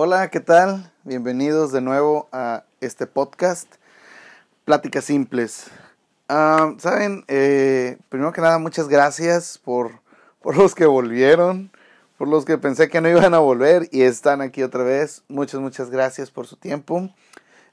Hola, 0.00 0.30
¿qué 0.30 0.38
tal? 0.38 0.92
Bienvenidos 1.02 1.72
de 1.72 1.80
nuevo 1.80 2.28
a 2.30 2.62
este 2.80 3.08
podcast, 3.08 3.66
Pláticas 4.64 5.06
Simples. 5.06 5.72
Ah, 6.28 6.72
Saben, 6.78 7.24
eh, 7.26 7.98
primero 8.08 8.32
que 8.32 8.40
nada, 8.40 8.60
muchas 8.60 8.86
gracias 8.86 9.58
por, 9.58 10.00
por 10.40 10.56
los 10.56 10.76
que 10.76 10.86
volvieron, 10.86 11.72
por 12.16 12.28
los 12.28 12.44
que 12.44 12.58
pensé 12.58 12.88
que 12.88 13.00
no 13.00 13.08
iban 13.08 13.34
a 13.34 13.40
volver 13.40 13.88
y 13.90 14.02
están 14.02 14.40
aquí 14.40 14.62
otra 14.62 14.84
vez. 14.84 15.24
Muchas, 15.26 15.60
muchas 15.60 15.90
gracias 15.90 16.30
por 16.30 16.46
su 16.46 16.54
tiempo. 16.54 17.10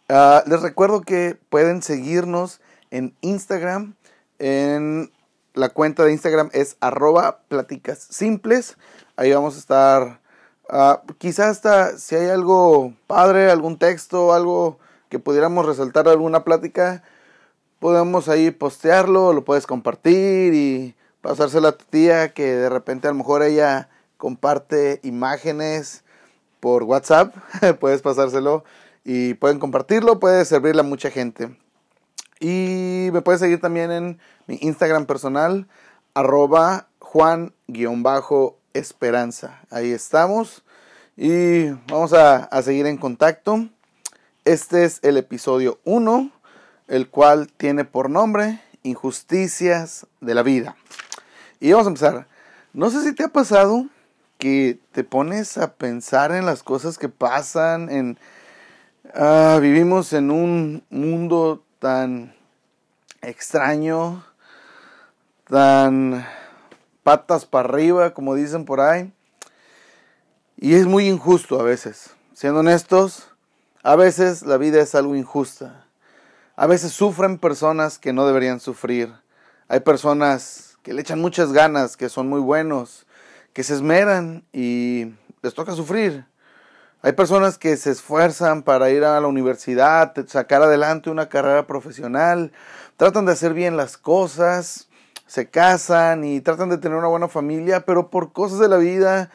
Ah, 0.10 0.44
les 0.48 0.64
recuerdo 0.64 1.02
que 1.02 1.38
pueden 1.50 1.84
seguirnos 1.84 2.60
en 2.89 3.16
Instagram. 3.21 3.94
En 4.39 5.12
la 5.54 5.70
cuenta 5.70 6.04
de 6.04 6.14
Instagram 6.14 6.50
es 6.54 6.76
arroba 6.80 7.42
pláticas 7.50 8.00
simples. 8.00 8.78
Ahí 9.16 9.32
vamos 9.32 9.58
a 9.58 9.60
estar 9.60 10.25
Ah, 10.70 11.02
quizás 11.20 11.48
hasta 11.48 11.98
si 11.98 12.16
hay 12.16 12.28
algo 12.30 12.94
padre, 13.08 13.52
algún 13.52 13.78
texto, 13.78 14.34
algo 14.34 14.80
que 15.10 15.20
pudiéramos 15.20 15.66
resaltar 15.66 16.08
alguna 16.08 16.44
plática, 16.44 17.04
podemos 17.80 18.30
ahí 18.30 18.50
postearlo, 18.50 19.32
lo 19.34 19.46
puedes 19.46 19.68
compartir 19.68 20.54
y 20.56 20.96
pasárselo 21.22 21.68
a 21.68 21.78
tu 21.78 21.86
tía 21.86 22.34
que 22.34 22.56
de 22.56 22.70
repente 22.70 23.08
a 23.08 23.12
lo 23.12 23.18
mejor 23.18 23.44
ella 23.44 23.90
comparte 24.18 25.00
imágenes 25.04 26.04
por 26.59 26.84
WhatsApp, 26.84 27.36
puedes 27.80 28.02
pasárselo 28.02 28.64
y 29.04 29.36
pueden 29.36 29.59
compartirlo, 29.59 30.20
puede 30.20 30.45
servirle 30.45 30.82
a 30.82 30.84
mucha 30.84 31.12
gente. 31.12 31.56
Y 32.40 33.09
me 33.14 33.22
puedes 33.22 33.40
seguir 33.40 33.62
también 33.62 33.92
en 33.92 34.20
mi 34.48 34.58
Instagram 34.62 35.06
personal, 35.06 35.68
arroba 36.16 36.88
juan-bajo 37.00 38.58
esperanza. 38.73 39.61
Ahí 39.70 39.92
estamos 39.92 40.64
y 41.17 41.69
vamos 41.88 42.13
a, 42.13 42.49
seguir 42.61 42.85
en 42.88 42.97
contacto. 42.97 43.69
Este 44.44 44.83
es 44.83 44.99
el 45.02 45.17
episodio 45.17 45.80
1, 45.85 46.30
el 46.88 47.09
cual 47.09 47.47
tiene 47.55 47.85
por 47.85 48.09
nombre 48.09 48.61
Injusticias 48.83 50.05
de 50.21 50.36
la 50.36 50.43
vida. 50.43 50.75
Y 51.59 51.71
vamos 51.71 51.88
a 51.88 51.89
empezar. 51.89 52.27
No 52.73 52.89
sé 52.89 53.02
si 53.02 53.16
te 53.16 53.23
ha 53.23 53.30
pasado 53.30 53.88
que 54.38 54.77
te 54.91 55.03
pones 55.03 55.58
a 55.58 55.73
pensar 55.73 56.31
en 56.31 56.45
las 56.45 56.63
cosas 56.63 56.97
que 56.97 57.09
pasan, 57.09 57.89
en... 57.89 58.19
Ah, 59.13 59.59
vivimos 59.61 60.11
en 60.13 60.30
un 60.30 60.83
mundo 60.89 61.63
tan 61.80 62.36
extraño, 63.21 64.25
tan 65.47 66.25
patas 67.03 67.45
para 67.45 67.69
arriba, 67.69 68.13
como 68.13 68.36
dicen 68.36 68.66
por 68.66 68.81
ahí. 68.81 69.14
Y 70.58 70.75
es 70.75 70.86
muy 70.86 71.08
injusto 71.08 71.59
a 71.59 71.64
veces. 71.64 72.11
Siendo 72.34 72.61
honestos, 72.61 73.28
a 73.84 73.95
veces 73.98 74.44
la 74.44 74.58
vida 74.58 74.81
es 74.81 74.95
algo 74.95 75.16
injusta. 75.16 75.86
A 76.56 76.66
veces 76.66 76.94
sufren 76.94 77.38
personas 77.38 78.00
que 78.00 78.14
no 78.14 78.25
deberían 78.25 78.61
sufrir. 78.61 79.14
Hay 79.67 79.81
personas 79.81 80.78
que 80.81 80.94
le 80.94 81.02
echan 81.02 81.20
muchas 81.20 81.52
ganas, 81.52 81.98
que 81.98 82.08
son 82.08 82.30
muy 82.30 82.39
buenos, 82.39 83.06
que 83.52 83.64
se 83.64 83.73
esmeran 83.73 84.45
y 84.53 85.14
les 85.42 85.53
toca 85.53 85.73
sufrir. 85.73 86.26
Hay 87.02 87.11
personas 87.11 87.58
que 87.58 87.76
se 87.76 87.92
esfuerzan 87.92 88.64
para 88.64 88.89
ir 88.89 89.03
a 89.03 89.20
la 89.20 89.28
universidad, 89.28 90.14
sacar 90.28 90.61
adelante 90.61 91.09
una 91.09 91.28
carrera 91.28 91.67
profesional, 91.67 92.53
tratan 92.95 93.26
de 93.26 93.33
hacer 93.33 93.53
bien 93.53 93.76
las 93.76 93.98
cosas, 93.98 94.88
se 95.28 95.50
casan 95.50 96.23
y 96.23 96.39
tratan 96.39 96.70
de 96.70 96.78
tener 96.78 96.98
una 96.98 97.09
buena 97.09 97.28
familia, 97.28 97.86
pero 97.86 98.09
por 98.09 98.31
cosas 98.31 98.59
de 98.59 98.70
la 98.70 98.78
vida 98.78 99.30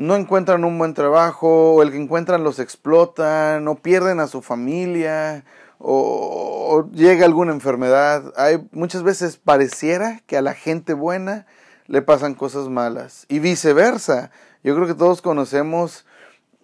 no 0.00 0.16
encuentran 0.16 0.64
un 0.64 0.78
buen 0.78 0.94
trabajo, 0.94 1.74
o 1.74 1.82
el 1.82 1.90
que 1.90 1.98
encuentran 1.98 2.42
los 2.42 2.58
explotan, 2.58 3.68
o 3.68 3.74
pierden 3.74 4.18
a 4.20 4.28
su 4.28 4.40
familia, 4.40 5.44
o, 5.78 6.88
llega 6.94 7.26
alguna 7.26 7.52
enfermedad. 7.52 8.32
Hay 8.38 8.66
muchas 8.72 9.02
veces 9.02 9.36
pareciera 9.36 10.22
que 10.26 10.38
a 10.38 10.42
la 10.42 10.54
gente 10.54 10.94
buena 10.94 11.44
le 11.86 12.00
pasan 12.00 12.34
cosas 12.34 12.70
malas 12.70 13.26
y 13.28 13.40
viceversa. 13.40 14.30
Yo 14.64 14.74
creo 14.74 14.86
que 14.86 14.94
todos 14.94 15.20
conocemos 15.20 16.06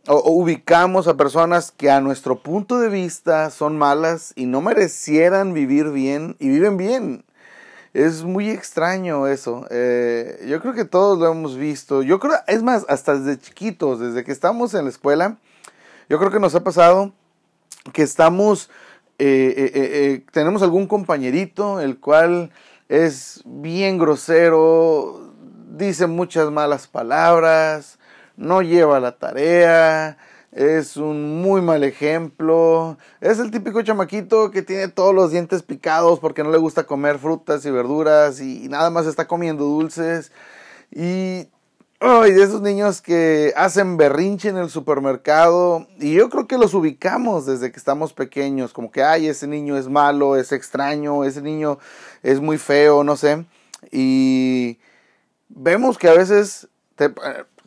o 0.08 0.32
ubicamos 0.32 1.06
a 1.06 1.18
personas 1.18 1.72
que 1.72 1.90
a 1.90 2.00
nuestro 2.00 2.42
punto 2.42 2.80
de 2.80 2.88
vista 2.88 3.50
son 3.50 3.76
malas 3.76 4.32
y 4.34 4.46
no 4.46 4.62
merecieran 4.62 5.52
vivir 5.52 5.90
bien 5.90 6.36
y 6.38 6.48
viven 6.48 6.78
bien. 6.78 7.25
Es 7.96 8.24
muy 8.24 8.50
extraño 8.50 9.26
eso. 9.26 9.66
Eh, 9.70 10.44
yo 10.46 10.60
creo 10.60 10.74
que 10.74 10.84
todos 10.84 11.18
lo 11.18 11.32
hemos 11.32 11.56
visto. 11.56 12.02
Yo 12.02 12.20
creo, 12.20 12.34
es 12.46 12.62
más, 12.62 12.84
hasta 12.90 13.18
desde 13.18 13.40
chiquitos, 13.40 14.00
desde 14.00 14.22
que 14.22 14.32
estamos 14.32 14.74
en 14.74 14.84
la 14.84 14.90
escuela, 14.90 15.38
yo 16.10 16.18
creo 16.18 16.30
que 16.30 16.38
nos 16.38 16.54
ha 16.54 16.62
pasado 16.62 17.14
que 17.94 18.02
estamos, 18.02 18.68
eh, 19.18 19.72
eh, 19.74 20.26
tenemos 20.30 20.60
algún 20.60 20.86
compañerito, 20.86 21.80
el 21.80 21.98
cual 21.98 22.50
es 22.90 23.40
bien 23.46 23.96
grosero, 23.96 25.32
dice 25.70 26.06
muchas 26.06 26.50
malas 26.50 26.88
palabras, 26.88 27.98
no 28.36 28.60
lleva 28.60 29.00
la 29.00 29.16
tarea, 29.16 30.18
es 30.56 30.96
un 30.96 31.42
muy 31.42 31.60
mal 31.60 31.84
ejemplo. 31.84 32.96
Es 33.20 33.38
el 33.38 33.50
típico 33.50 33.82
chamaquito 33.82 34.50
que 34.50 34.62
tiene 34.62 34.88
todos 34.88 35.14
los 35.14 35.30
dientes 35.30 35.62
picados 35.62 36.18
porque 36.18 36.42
no 36.42 36.50
le 36.50 36.56
gusta 36.56 36.84
comer 36.84 37.18
frutas 37.18 37.66
y 37.66 37.70
verduras 37.70 38.40
y, 38.40 38.66
nada 38.70 38.88
más 38.88 39.06
está 39.06 39.26
comiendo 39.26 39.64
dulces. 39.64 40.32
Y 40.90 41.48
ay, 42.00 42.32
de 42.32 42.42
esos 42.42 42.62
niños 42.62 43.02
que 43.02 43.52
hacen 43.54 43.98
berrinche 43.98 44.48
en 44.48 44.56
el 44.56 44.70
supermercado. 44.70 45.88
Y 45.98 46.14
yo 46.14 46.30
creo 46.30 46.46
que 46.46 46.56
los 46.56 46.72
ubicamos 46.72 47.44
desde 47.44 47.70
que 47.70 47.78
estamos 47.78 48.14
pequeños. 48.14 48.72
Como 48.72 48.90
que, 48.90 49.02
ay, 49.02 49.28
ese 49.28 49.46
niño 49.46 49.76
es 49.76 49.88
malo, 49.90 50.36
es 50.36 50.52
extraño, 50.52 51.24
ese 51.24 51.42
niño 51.42 51.78
es 52.22 52.40
muy 52.40 52.56
feo, 52.56 53.04
no 53.04 53.18
sé. 53.18 53.44
Y 53.92 54.78
vemos 55.50 55.98
que 55.98 56.08
a 56.08 56.14
veces, 56.14 56.68
eh, 56.96 57.12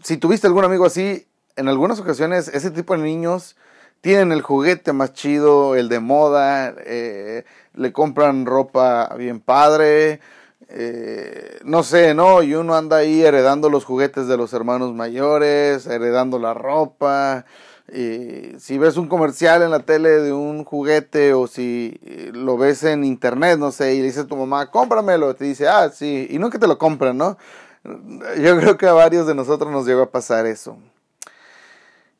si 0.01 0.17
tuviste 0.17 0.47
algún 0.47 0.65
amigo 0.65 0.87
así, 0.87 1.27
en 1.59 1.67
algunas 1.67 1.99
ocasiones 1.99 2.47
ese 2.47 2.71
tipo 2.71 2.95
de 2.95 3.03
niños 3.03 3.55
tienen 4.01 4.31
el 4.31 4.41
juguete 4.41 4.93
más 4.93 5.13
chido, 5.13 5.75
el 5.75 5.89
de 5.89 5.99
moda, 5.99 6.73
eh, 6.85 7.43
le 7.73 7.91
compran 7.91 8.45
ropa 8.45 9.13
bien 9.17 9.41
padre, 9.41 10.21
eh, 10.69 11.59
no 11.63 11.83
sé, 11.83 12.13
¿no? 12.13 12.41
Y 12.43 12.55
uno 12.55 12.75
anda 12.75 12.97
ahí 12.97 13.21
heredando 13.23 13.69
los 13.69 13.85
juguetes 13.85 14.27
de 14.27 14.37
los 14.37 14.53
hermanos 14.53 14.93
mayores, 14.93 15.85
heredando 15.85 16.39
la 16.39 16.53
ropa. 16.53 17.45
Y 17.91 18.59
si 18.59 18.77
ves 18.77 18.97
un 18.97 19.07
comercial 19.07 19.63
en 19.63 19.71
la 19.71 19.79
tele 19.79 20.09
de 20.09 20.31
un 20.31 20.63
juguete 20.63 21.33
o 21.33 21.47
si 21.47 21.99
eh, 22.05 22.31
lo 22.33 22.57
ves 22.57 22.83
en 22.83 23.03
internet, 23.03 23.57
no 23.59 23.71
sé, 23.71 23.95
y 23.95 23.99
le 23.99 24.05
dices 24.05 24.25
a 24.25 24.27
tu 24.27 24.35
mamá, 24.37 24.69
cómpramelo, 24.71 25.35
te 25.35 25.45
dice, 25.45 25.67
ah, 25.67 25.89
sí, 25.89 26.27
y 26.29 26.37
no 26.39 26.49
que 26.49 26.59
te 26.59 26.67
lo 26.67 26.77
compren, 26.77 27.17
¿no? 27.17 27.37
Yo 27.83 28.57
creo 28.59 28.77
que 28.77 28.87
a 28.87 28.93
varios 28.93 29.25
de 29.27 29.35
nosotros 29.35 29.71
nos 29.71 29.85
llegó 29.85 30.03
a 30.03 30.11
pasar 30.11 30.45
eso. 30.45 30.77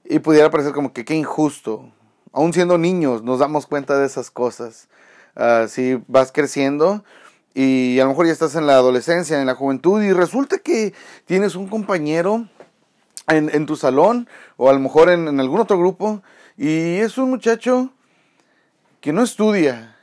Y 0.10 0.20
pudiera 0.20 0.50
parecer 0.50 0.74
como 0.74 0.92
que 0.92 1.06
qué 1.06 1.14
injusto. 1.14 1.90
Aún 2.34 2.52
siendo 2.52 2.78
niños 2.78 3.24
nos 3.24 3.40
damos 3.40 3.68
cuenta 3.68 3.98
de 3.98 4.08
esas 4.08 4.32
cosas. 4.32 4.90
Uh, 5.36 5.68
si 5.68 6.02
vas 6.08 6.32
creciendo 6.32 7.06
y 7.54 8.00
a 8.00 8.04
lo 8.04 8.10
mejor 8.10 8.26
ya 8.26 8.34
estás 8.34 8.56
en 8.56 8.68
la 8.68 8.74
adolescencia, 8.74 9.40
en 9.40 9.46
la 9.46 9.56
juventud 9.56 10.02
y 10.02 10.12
resulta 10.12 10.58
que 10.58 10.94
tienes 11.26 11.56
un 11.56 11.68
compañero 11.68 12.48
en, 13.28 13.50
en 13.54 13.66
tu 13.68 13.76
salón 13.76 14.28
o 14.58 14.70
a 14.70 14.74
lo 14.74 14.80
mejor 14.80 15.12
en 15.12 15.40
algún 15.40 15.60
otro 15.60 15.78
grupo 15.78 16.24
y 16.58 16.98
es 16.98 17.18
un 17.18 17.30
muchacho 17.30 17.94
que 19.00 19.14
no 19.14 19.24
estudia. 19.24 19.96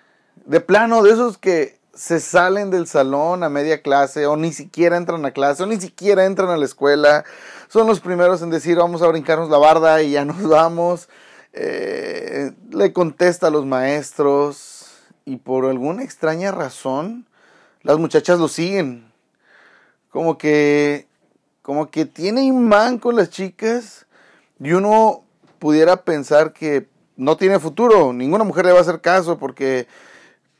De 0.47 0.61
plano, 0.61 1.03
de 1.03 1.12
esos 1.12 1.37
que 1.37 1.78
se 1.97 2.21
salen 2.21 2.71
del 2.71 2.87
salón 2.87 3.43
a 3.43 3.49
media 3.49 3.81
clase 3.81 4.27
o 4.27 4.37
ni 4.37 4.53
siquiera 4.53 4.97
entran 4.97 5.25
a 5.25 5.31
clase 5.31 5.63
o 5.63 5.66
ni 5.66 5.81
siquiera 5.81 6.27
entran 6.27 6.51
a 6.51 6.57
la 6.57 6.65
escuela. 6.66 7.25
Son 7.69 7.87
los 7.87 8.01
primeros 8.01 8.43
en 8.43 8.51
decir 8.51 8.77
vamos 8.77 9.03
a 9.03 9.09
brincarnos 9.09 9.48
la 9.48 9.59
barda 9.59 10.03
y 10.03 10.13
ya 10.13 10.25
nos 10.27 10.47
vamos. 10.47 11.09
Eh, 11.54 12.53
le 12.71 12.93
contesta 12.93 13.47
a 13.47 13.51
los 13.51 13.65
maestros 13.65 14.91
y 15.25 15.37
por 15.37 15.65
alguna 15.65 16.04
extraña 16.04 16.53
razón 16.53 17.27
las 17.83 17.99
muchachas 17.99 18.39
lo 18.39 18.49
siguen. 18.49 19.10
Como 20.10 20.37
que, 20.37 21.07
como 21.63 21.91
que 21.91 22.04
tiene 22.04 22.45
imán 22.45 22.99
con 22.99 23.16
las 23.16 23.31
chicas 23.31 24.07
y 24.60 24.72
uno 24.72 25.25
pudiera 25.59 26.04
pensar 26.04 26.53
que 26.53 26.89
no 27.16 27.39
tiene 27.39 27.59
futuro. 27.59 28.13
Ninguna 28.13 28.45
mujer 28.45 28.66
le 28.66 28.72
va 28.72 28.78
a 28.78 28.83
hacer 28.83 29.01
caso 29.01 29.39
porque 29.39 29.87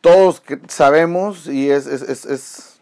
todos 0.07 0.41
sabemos 0.69 1.49
y 1.49 1.69
es, 1.69 2.79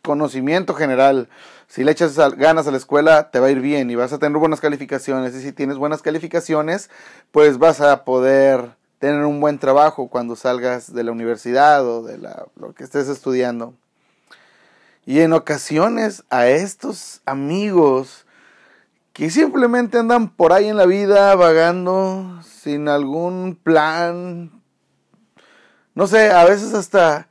conocimiento 0.00 0.72
general. 0.72 1.28
Si 1.68 1.84
le 1.84 1.92
echas 1.92 2.16
ganas 2.38 2.66
a 2.66 2.70
la 2.70 2.78
escuela, 2.78 3.30
te 3.30 3.38
va 3.38 3.48
a 3.48 3.50
ir 3.50 3.60
bien 3.60 3.90
y 3.90 3.96
vas 3.96 4.14
a 4.14 4.18
tener 4.18 4.38
buenas 4.38 4.62
calificaciones. 4.62 5.34
Y 5.34 5.42
si 5.42 5.52
tienes 5.52 5.76
buenas 5.76 6.00
calificaciones, 6.00 6.88
pues 7.32 7.58
vas 7.58 7.82
a 7.82 8.06
poder 8.06 8.76
tener 8.98 9.26
un 9.26 9.40
buen 9.40 9.58
trabajo 9.58 10.08
cuando 10.08 10.34
salgas 10.34 10.94
de 10.94 11.04
la 11.04 11.12
universidad 11.12 11.86
o 11.86 12.02
de 12.02 12.16
lo 12.16 12.72
que 12.72 12.84
estés 12.84 13.08
estudiando. 13.08 13.74
Y 15.04 15.20
en 15.20 15.34
ocasiones 15.34 16.24
a 16.30 16.46
estos 16.46 17.20
amigos 17.26 18.24
que 19.12 19.28
simplemente 19.28 19.98
andan 19.98 20.30
por 20.30 20.54
ahí 20.54 20.68
en 20.68 20.78
la 20.78 20.86
vida 20.86 21.34
vagando 21.34 22.40
sin 22.42 22.88
algún 22.88 23.54
plan. 23.62 24.61
No 25.94 26.06
sé, 26.06 26.30
a 26.30 26.44
veces 26.44 26.72
hasta 26.72 27.28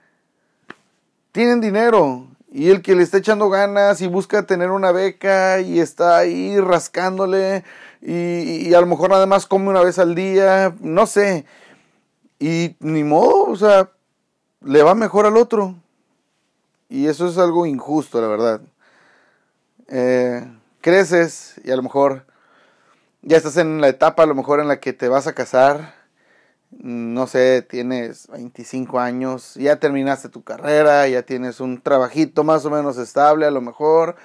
tienen 1.32 1.62
dinero 1.62 2.28
y 2.52 2.70
el 2.70 2.82
que 2.82 2.96
le 2.96 3.04
está 3.04 3.18
echando 3.18 3.50
ganas 3.50 4.02
y 4.02 4.08
busca 4.08 4.46
tener 4.46 4.70
una 4.70 4.92
beca 4.92 5.62
y 5.62 5.80
está 5.80 6.18
ahí 6.18 6.60
rascándole 6.60 7.64
y, 8.02 8.74
a 8.74 8.82
lo 8.82 8.88
mejor 8.88 9.10
nada 9.12 9.26
más 9.26 9.46
come 9.46 9.70
una 9.70 9.82
vez 9.82 10.00
al 10.00 10.16
día, 10.16 10.76
no 10.80 11.06
sé. 11.08 11.46
Y 12.40 12.76
ni 12.80 13.04
modo, 13.04 13.46
o 13.46 13.56
sea, 13.56 13.92
le 14.62 14.84
va 14.84 14.96
mejor 14.96 15.26
al 15.26 15.38
otro. 15.38 15.76
Y 16.90 17.08
eso 17.08 17.28
es 17.28 17.38
algo 17.38 17.66
injusto, 17.66 18.20
la 18.20 18.28
verdad. 18.28 18.62
Eh, 19.88 20.46
creces 20.82 21.56
y 21.64 21.72
a 21.72 21.76
lo 21.76 21.84
mejor 21.84 22.26
ya 23.22 23.38
estás 23.38 23.58
en 23.58 23.82
la 23.82 23.88
etapa, 23.88 24.24
a 24.24 24.26
lo 24.26 24.36
mejor 24.36 24.60
en 24.60 24.68
la 24.68 24.80
que 24.80 24.94
te 24.94 25.08
vas 25.08 25.28
a 25.28 25.34
casar 25.34 26.01
no 26.80 27.28
sé, 27.28 27.62
tienes 27.62 28.28
25 28.28 29.00
años, 29.00 29.56
ya 29.56 29.80
terminaste 29.80 30.30
tu 30.30 30.44
carrera, 30.44 31.08
ya 31.08 31.24
tienes 31.24 31.60
un 31.60 31.82
trabajito 31.82 32.44
más 32.44 32.66
o 32.66 32.70
menos 32.70 32.98
estable, 32.98 33.46
a 33.46 33.52
lo 33.52 33.62
mejor, 33.62 34.16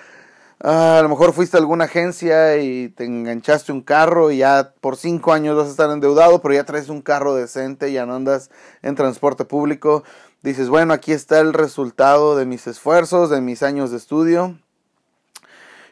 ah, 0.60 0.98
a 0.98 1.02
lo 1.02 1.08
mejor 1.08 1.32
fuiste 1.32 1.56
a 1.56 1.60
alguna 1.60 1.84
agencia 1.84 2.56
y 2.58 2.88
te 2.88 3.04
enganchaste 3.04 3.72
un 3.72 3.82
carro 3.82 4.30
y 4.30 4.38
ya 4.38 4.72
por 4.80 4.96
5 4.96 5.32
años 5.32 5.56
vas 5.56 5.66
a 5.66 5.70
estar 5.70 5.90
endeudado, 5.90 6.40
pero 6.40 6.54
ya 6.54 6.64
traes 6.64 6.88
un 6.88 7.02
carro 7.02 7.34
decente, 7.34 7.92
ya 7.92 8.06
no 8.06 8.14
andas 8.14 8.50
en 8.82 8.94
transporte 8.94 9.44
público. 9.44 10.04
Dices, 10.42 10.68
bueno, 10.68 10.94
aquí 10.94 11.12
está 11.12 11.40
el 11.40 11.52
resultado 11.52 12.36
de 12.36 12.46
mis 12.46 12.66
esfuerzos, 12.66 13.30
de 13.30 13.40
mis 13.40 13.62
años 13.62 13.90
de 13.90 13.96
estudio. 13.96 14.56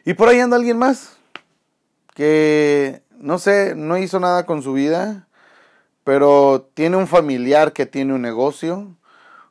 Y 0.05 0.13
por 0.13 0.29
ahí 0.29 0.39
anda 0.39 0.55
alguien 0.55 0.77
más 0.77 1.17
que, 2.13 3.01
no 3.17 3.37
sé, 3.39 3.75
no 3.75 3.97
hizo 3.97 4.19
nada 4.19 4.45
con 4.45 4.61
su 4.61 4.71
vida 4.71 5.24
pero 6.05 6.69
tiene 6.75 6.95
un 6.97 7.07
familiar 7.07 7.73
que 7.73 7.87
tiene 7.87 8.13
un 8.13 8.21
negocio 8.21 8.95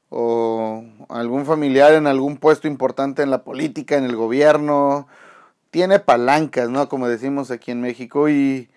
o 0.08 0.84
algún 1.08 1.44
familiar 1.44 1.92
en 1.94 2.06
algún 2.06 2.36
puesto 2.36 2.68
importante 2.68 3.22
en 3.22 3.30
la 3.30 3.42
política, 3.42 3.96
en 3.96 4.04
el 4.04 4.14
gobierno, 4.14 5.08
tiene 5.72 5.98
palancas, 5.98 6.70
¿no? 6.70 6.88
Como 6.88 7.08
decimos 7.08 7.50
aquí 7.50 7.72
en 7.72 7.80
México 7.80 8.28
y, 8.28 8.70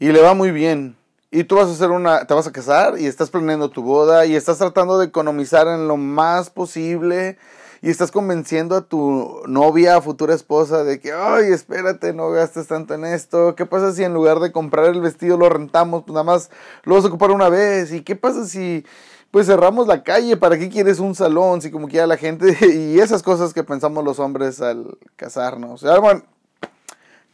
y 0.00 0.08
le 0.08 0.20
va 0.20 0.34
muy 0.34 0.50
bien. 0.50 0.96
Y 1.30 1.44
tú 1.44 1.54
vas 1.56 1.68
a 1.68 1.72
hacer 1.72 1.92
una, 1.92 2.26
te 2.26 2.34
vas 2.34 2.48
a 2.48 2.52
casar 2.52 2.98
y 2.98 3.06
estás 3.06 3.30
planeando 3.30 3.70
tu 3.70 3.82
boda 3.84 4.26
y 4.26 4.34
estás 4.34 4.58
tratando 4.58 4.98
de 4.98 5.06
economizar 5.06 5.68
en 5.68 5.86
lo 5.86 5.96
más 5.96 6.50
posible 6.50 7.38
y 7.84 7.90
estás 7.90 8.10
convenciendo 8.10 8.76
a 8.76 8.80
tu 8.80 9.42
novia, 9.46 10.00
futura 10.00 10.34
esposa, 10.34 10.84
de 10.84 11.00
que, 11.00 11.12
ay, 11.12 11.52
espérate, 11.52 12.14
no 12.14 12.30
gastes 12.30 12.66
tanto 12.66 12.94
en 12.94 13.04
esto. 13.04 13.54
¿Qué 13.56 13.66
pasa 13.66 13.92
si 13.92 14.02
en 14.02 14.14
lugar 14.14 14.40
de 14.40 14.52
comprar 14.52 14.86
el 14.86 15.02
vestido 15.02 15.36
lo 15.36 15.50
rentamos? 15.50 16.02
Pues 16.04 16.14
nada 16.14 16.24
más 16.24 16.48
lo 16.84 16.94
vas 16.94 17.04
a 17.04 17.08
ocupar 17.08 17.30
una 17.30 17.50
vez. 17.50 17.92
¿Y 17.92 18.00
qué 18.00 18.16
pasa 18.16 18.46
si 18.46 18.86
pues 19.30 19.48
cerramos 19.48 19.86
la 19.86 20.02
calle? 20.02 20.38
¿Para 20.38 20.56
qué 20.56 20.70
quieres 20.70 20.98
un 20.98 21.14
salón? 21.14 21.60
Si 21.60 21.70
como 21.70 21.86
quiera 21.86 22.06
la 22.06 22.16
gente. 22.16 22.56
Y 22.74 23.00
esas 23.00 23.22
cosas 23.22 23.52
que 23.52 23.64
pensamos 23.64 24.02
los 24.02 24.18
hombres 24.18 24.62
al 24.62 24.96
casarnos. 25.16 25.82
O 25.82 25.86
sea, 25.86 25.98
bueno, 25.98 26.22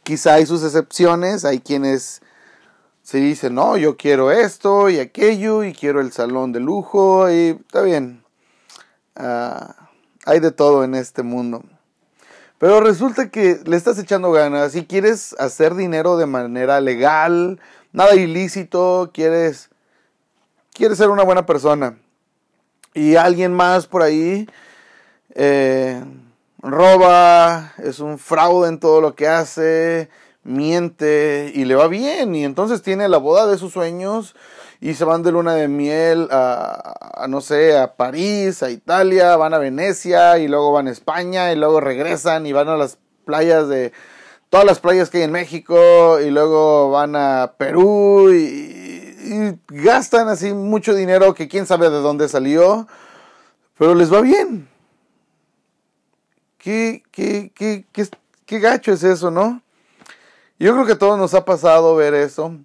quizá 0.03 0.33
hay 0.33 0.45
sus 0.45 0.65
excepciones, 0.65 1.45
hay 1.45 1.61
quienes 1.61 2.21
se 3.03 3.19
dicen, 3.19 3.55
no, 3.55 3.77
yo 3.77 3.95
quiero 3.95 4.31
esto 4.31 4.89
y 4.89 4.99
aquello 4.99 5.63
y 5.63 5.71
quiero 5.71 6.01
el 6.01 6.11
salón 6.11 6.51
de 6.51 6.59
lujo 6.59 7.31
y 7.31 7.57
está 7.65 7.83
bien. 7.83 8.25
Ah, 9.15 9.80
hay 10.25 10.39
de 10.39 10.51
todo 10.51 10.83
en 10.83 10.95
este 10.95 11.23
mundo. 11.23 11.63
Pero 12.57 12.79
resulta 12.79 13.29
que 13.29 13.59
le 13.65 13.75
estás 13.75 13.97
echando 13.97 14.31
ganas 14.31 14.75
y 14.75 14.85
quieres 14.85 15.35
hacer 15.39 15.73
dinero 15.73 16.17
de 16.17 16.27
manera 16.27 16.79
legal, 16.79 17.59
nada 17.91 18.15
ilícito, 18.15 19.09
quieres, 19.13 19.69
quieres 20.73 20.97
ser 20.99 21.09
una 21.09 21.23
buena 21.23 21.45
persona. 21.45 21.97
Y 22.93 23.15
alguien 23.15 23.53
más 23.53 23.87
por 23.87 24.03
ahí 24.03 24.47
eh, 25.33 26.03
roba, 26.59 27.73
es 27.77 27.99
un 27.99 28.19
fraude 28.19 28.69
en 28.69 28.79
todo 28.79 29.01
lo 29.01 29.15
que 29.15 29.27
hace, 29.27 30.09
miente 30.43 31.51
y 31.55 31.65
le 31.65 31.75
va 31.75 31.87
bien. 31.87 32.35
Y 32.35 32.45
entonces 32.45 32.81
tiene 32.81 33.07
la 33.09 33.17
boda 33.17 33.47
de 33.47 33.57
sus 33.57 33.73
sueños 33.73 34.35
y 34.81 34.95
se 34.95 35.05
van 35.05 35.21
de 35.21 35.31
luna 35.31 35.53
de 35.53 35.67
miel 35.67 36.27
a, 36.31 37.27
no 37.29 37.39
sé, 37.39 37.77
a 37.77 37.95
París, 37.95 38.63
a 38.63 38.71
Italia, 38.71 39.37
van 39.37 39.53
a 39.53 39.59
Venecia 39.59 40.39
y 40.39 40.47
luego 40.47 40.71
van 40.71 40.87
a 40.87 40.91
España 40.91 41.53
y 41.53 41.55
luego 41.55 41.79
regresan 41.79 42.47
y 42.47 42.51
van 42.51 42.67
a 42.67 42.75
las 42.75 42.97
playas 43.23 43.69
de 43.69 43.93
todas 44.49 44.65
las 44.65 44.79
playas 44.79 45.11
que 45.11 45.19
hay 45.19 45.23
en 45.23 45.31
México 45.31 46.19
y 46.19 46.31
luego 46.31 46.89
van 46.89 47.15
a 47.15 47.53
Perú 47.57 48.33
y, 48.33 48.89
gastan 49.69 50.27
así 50.27 50.51
mucho 50.51 50.95
dinero 50.95 51.35
que 51.35 51.47
quién 51.47 51.67
sabe 51.67 51.89
de 51.89 52.01
dónde 52.01 52.27
salió, 52.27 52.87
pero 53.77 53.93
les 53.93 54.11
va 54.11 54.19
bien. 54.19 54.67
Qué, 56.57 57.03
qué, 57.11 57.51
qué, 57.55 57.85
qué, 57.91 58.07
qué 58.45 58.59
gacho 58.59 58.91
es 58.91 59.03
eso, 59.03 59.31
¿no? 59.31 59.61
Yo 60.59 60.73
creo 60.73 60.85
que 60.85 60.93
a 60.93 60.99
todos 60.99 61.17
nos 61.17 61.33
ha 61.33 61.45
pasado 61.45 61.95
ver 61.95 62.13
eso. 62.13 62.55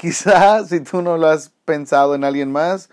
Quizás 0.00 0.70
si 0.70 0.80
tú 0.80 1.02
no 1.02 1.18
lo 1.18 1.26
has 1.26 1.50
pensado 1.66 2.14
en 2.14 2.24
alguien 2.24 2.50
más, 2.50 2.88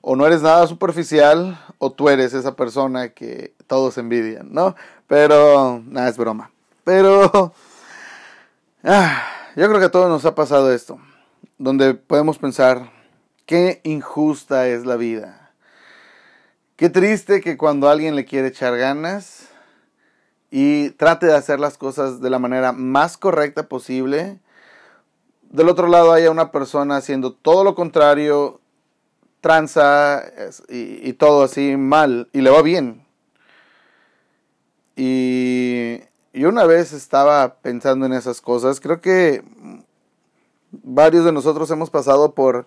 o 0.00 0.16
no 0.16 0.26
eres 0.26 0.40
nada 0.40 0.66
superficial, 0.66 1.62
o 1.76 1.92
tú 1.92 2.08
eres 2.08 2.32
esa 2.32 2.56
persona 2.56 3.10
que 3.10 3.52
todos 3.66 3.98
envidian, 3.98 4.48
¿no? 4.50 4.74
Pero, 5.06 5.82
nada, 5.84 6.08
es 6.08 6.16
broma. 6.16 6.50
Pero, 6.84 7.52
ah, 8.82 9.22
yo 9.56 9.68
creo 9.68 9.78
que 9.78 9.84
a 9.84 9.90
todos 9.90 10.08
nos 10.08 10.24
ha 10.24 10.34
pasado 10.34 10.72
esto, 10.72 10.98
donde 11.58 11.92
podemos 11.92 12.38
pensar, 12.38 12.92
qué 13.44 13.82
injusta 13.84 14.68
es 14.68 14.86
la 14.86 14.96
vida. 14.96 15.50
Qué 16.76 16.88
triste 16.88 17.42
que 17.42 17.58
cuando 17.58 17.90
alguien 17.90 18.16
le 18.16 18.24
quiere 18.24 18.48
echar 18.48 18.74
ganas 18.78 19.48
y 20.50 20.92
trate 20.92 21.26
de 21.26 21.36
hacer 21.36 21.60
las 21.60 21.76
cosas 21.76 22.22
de 22.22 22.30
la 22.30 22.38
manera 22.38 22.72
más 22.72 23.18
correcta 23.18 23.68
posible, 23.68 24.38
del 25.50 25.68
otro 25.68 25.88
lado 25.88 26.12
haya 26.12 26.30
una 26.30 26.52
persona 26.52 26.96
haciendo 26.96 27.32
todo 27.32 27.64
lo 27.64 27.74
contrario, 27.74 28.60
tranza 29.40 30.24
y, 30.68 31.12
todo 31.14 31.44
así 31.44 31.76
mal, 31.76 32.28
y 32.32 32.40
le 32.40 32.50
va 32.50 32.62
bien. 32.62 33.06
Y 34.96 36.00
una 36.34 36.64
vez 36.64 36.92
estaba 36.92 37.56
pensando 37.56 38.06
en 38.06 38.12
esas 38.12 38.40
cosas, 38.40 38.80
creo 38.80 39.00
que 39.00 39.42
varios 40.70 41.24
de 41.24 41.32
nosotros 41.32 41.70
hemos 41.70 41.90
pasado 41.90 42.34
por 42.34 42.66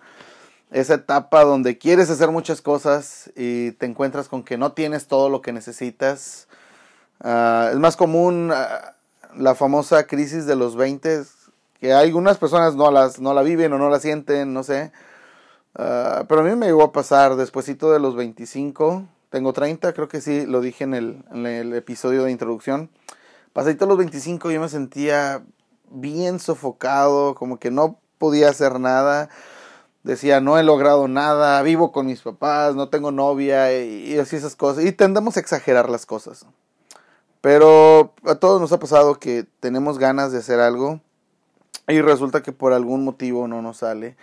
esa 0.70 0.94
etapa 0.94 1.44
donde 1.44 1.78
quieres 1.78 2.10
hacer 2.10 2.30
muchas 2.30 2.62
cosas 2.62 3.30
y 3.36 3.72
te 3.72 3.86
encuentras 3.86 4.28
con 4.28 4.42
que 4.42 4.56
no 4.56 4.72
tienes 4.72 5.06
todo 5.06 5.28
lo 5.28 5.42
que 5.42 5.52
necesitas. 5.52 6.48
Ah, 7.20 7.70
es 7.72 7.78
más 7.78 7.96
común 7.96 8.50
ah, 8.52 8.96
la 9.36 9.54
famosa 9.54 10.06
crisis 10.06 10.46
de 10.46 10.56
los 10.56 10.76
20 10.76 11.22
que 11.82 11.92
algunas 11.92 12.38
personas 12.38 12.76
no, 12.76 12.92
las, 12.92 13.18
no 13.18 13.34
la 13.34 13.42
viven 13.42 13.72
o 13.72 13.76
no 13.76 13.90
la 13.90 13.98
sienten, 13.98 14.54
no 14.54 14.62
sé. 14.62 14.92
Ah, 15.74 16.26
pero 16.28 16.42
a 16.42 16.44
mí 16.44 16.54
me 16.54 16.66
llegó 16.66 16.84
a 16.84 16.92
pasar 16.92 17.34
despuesito 17.34 17.90
de 17.90 17.98
los 17.98 18.14
25, 18.14 19.04
tengo 19.30 19.52
30, 19.52 19.92
creo 19.92 20.06
que 20.06 20.20
sí, 20.20 20.46
lo 20.46 20.60
dije 20.60 20.84
en 20.84 20.94
el, 20.94 21.24
en 21.32 21.44
el 21.44 21.74
episodio 21.74 22.22
de 22.22 22.30
introducción. 22.30 22.88
Pasadito 23.52 23.86
los 23.86 23.98
25 23.98 24.52
yo 24.52 24.60
me 24.60 24.68
sentía 24.68 25.42
bien 25.90 26.38
sofocado, 26.38 27.34
como 27.34 27.58
que 27.58 27.72
no 27.72 27.98
podía 28.16 28.50
hacer 28.50 28.78
nada. 28.78 29.28
Decía, 30.04 30.40
no 30.40 30.60
he 30.60 30.62
logrado 30.62 31.08
nada, 31.08 31.60
vivo 31.62 31.90
con 31.90 32.06
mis 32.06 32.22
papás, 32.22 32.76
no 32.76 32.90
tengo 32.90 33.10
novia 33.10 33.76
y, 33.76 34.12
y 34.12 34.18
así 34.20 34.36
esas 34.36 34.54
cosas. 34.54 34.84
Y 34.84 34.92
tendemos 34.92 35.36
a 35.36 35.40
exagerar 35.40 35.90
las 35.90 36.06
cosas. 36.06 36.46
Pero 37.40 38.14
a 38.24 38.36
todos 38.36 38.60
nos 38.60 38.70
ha 38.70 38.78
pasado 38.78 39.18
que 39.18 39.46
tenemos 39.58 39.98
ganas 39.98 40.30
de 40.30 40.38
hacer 40.38 40.60
algo 40.60 41.00
y 41.88 42.00
resulta 42.00 42.42
que 42.42 42.52
por 42.52 42.72
algún 42.72 43.04
motivo 43.04 43.48
no 43.48 43.62
nos 43.62 43.78
sale. 43.78 44.16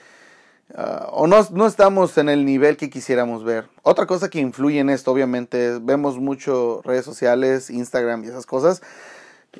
Ah, 0.75 1.07
o 1.11 1.27
no, 1.27 1.45
no, 1.51 1.65
estamos 1.65 2.17
en 2.17 2.29
el 2.29 2.45
nivel 2.45 2.77
que 2.77 2.89
quisiéramos 2.89 3.43
ver. 3.43 3.67
Otra 3.81 4.05
cosa 4.05 4.29
que 4.29 4.39
influye 4.39 4.79
en 4.79 4.89
esto, 4.89 5.11
obviamente, 5.11 5.79
vemos 5.81 6.17
mucho 6.17 6.81
redes 6.83 7.05
sociales, 7.05 7.69
Instagram 7.69 8.23
y 8.23 8.27
esas 8.27 8.45
cosas, 8.45 8.81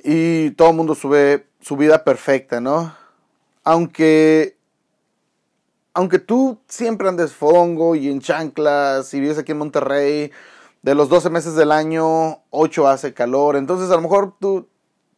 y 0.03 0.51
todo 0.51 0.69
el 0.69 0.75
mundo 0.75 0.93
sube 0.93 1.47
su 1.61 1.77
vida 1.77 2.03
perfecta, 2.03 2.61
¿no? 2.61 2.95
Aunque, 3.63 4.55
aunque 5.93 6.19
tú 6.19 6.59
siempre 6.67 7.09
andes 7.09 7.33
fongo 7.33 7.95
y 7.95 8.09
en 8.09 8.19
chanclas 8.21 9.13
y 9.13 9.19
vives 9.19 9.39
aquí 9.39 9.51
en 9.51 9.57
Monterrey, 9.57 10.31
de 10.83 10.95
los 10.95 11.09
12 11.09 11.29
meses 11.29 11.55
del 11.55 11.71
año, 11.71 12.43
8 12.51 12.87
hace 12.87 13.13
calor, 13.13 13.55
entonces 13.55 13.89
a 13.89 13.95
lo 13.95 14.01
mejor 14.01 14.35
tú, 14.39 14.67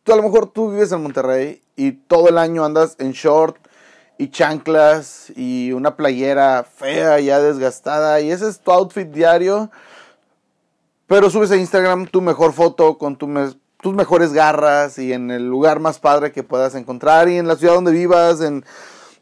tú 0.03 0.13
a 0.13 0.15
lo 0.15 0.23
mejor 0.23 0.47
tú 0.47 0.71
vives 0.71 0.91
en 0.91 1.03
Monterrey 1.03 1.61
y 1.75 1.93
todo 1.93 2.29
el 2.29 2.37
año 2.37 2.65
andas 2.65 2.95
en 2.99 3.11
short 3.11 3.57
y 4.17 4.29
chanclas 4.29 5.31
y 5.35 5.71
una 5.71 5.95
playera 5.95 6.63
fea 6.63 7.19
ya 7.19 7.39
desgastada 7.39 8.21
y 8.21 8.31
ese 8.31 8.47
es 8.49 8.59
tu 8.59 8.71
outfit 8.71 9.07
diario. 9.07 9.71
Pero 11.07 11.29
subes 11.29 11.51
a 11.51 11.57
Instagram 11.57 12.07
tu 12.07 12.21
mejor 12.21 12.53
foto 12.53 12.97
con 12.97 13.17
tu, 13.17 13.27
tus 13.81 13.93
mejores 13.93 14.31
garras 14.31 14.97
y 14.97 15.11
en 15.11 15.31
el 15.31 15.49
lugar 15.49 15.79
más 15.79 15.99
padre 15.99 16.31
que 16.31 16.43
puedas 16.43 16.75
encontrar 16.75 17.27
y 17.29 17.37
en 17.37 17.47
la 17.47 17.55
ciudad 17.55 17.73
donde 17.73 17.91
vivas, 17.91 18.39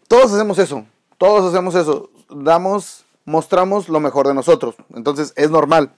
todos 0.07 0.33
hacemos 0.33 0.59
eso. 0.59 0.85
Todos 1.17 1.51
hacemos 1.51 1.75
eso. 1.75 2.09
Damos, 2.29 3.05
mostramos 3.25 3.89
lo 3.89 3.99
mejor 3.99 4.27
de 4.27 4.33
nosotros. 4.33 4.75
Entonces, 4.93 5.33
es 5.35 5.49
normal. 5.49 5.91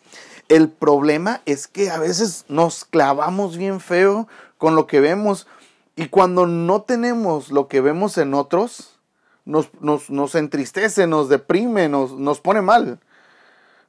El 0.50 0.70
problema 0.70 1.42
es 1.46 1.68
que 1.68 1.90
a 1.90 2.00
veces 2.00 2.46
nos 2.48 2.86
clavamos 2.86 3.58
bien 3.58 3.80
feo 3.80 4.28
con 4.58 4.76
lo 4.76 4.88
que 4.88 5.00
vemos 5.00 5.48
y 5.96 6.08
cuando 6.08 6.48
no 6.48 6.82
tenemos 6.82 7.52
lo 7.52 7.68
que 7.68 7.82
vemos 7.82 8.18
en 8.18 8.34
otros, 8.34 9.00
nos, 9.46 9.70
nos, 9.82 10.36
entristece, 10.36 11.08
nos 11.08 11.30
deprime, 11.30 11.90
nos, 11.90 12.14
nos 12.14 12.40
pone 12.40 12.62
mal. 12.62 13.00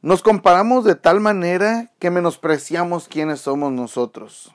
Nos 0.00 0.22
comparamos 0.22 0.84
de 0.84 0.94
tal 0.96 1.20
manera 1.20 1.90
que 1.98 2.10
menospreciamos 2.10 3.08
quiénes 3.08 3.40
somos 3.40 3.72
nosotros. 3.72 4.52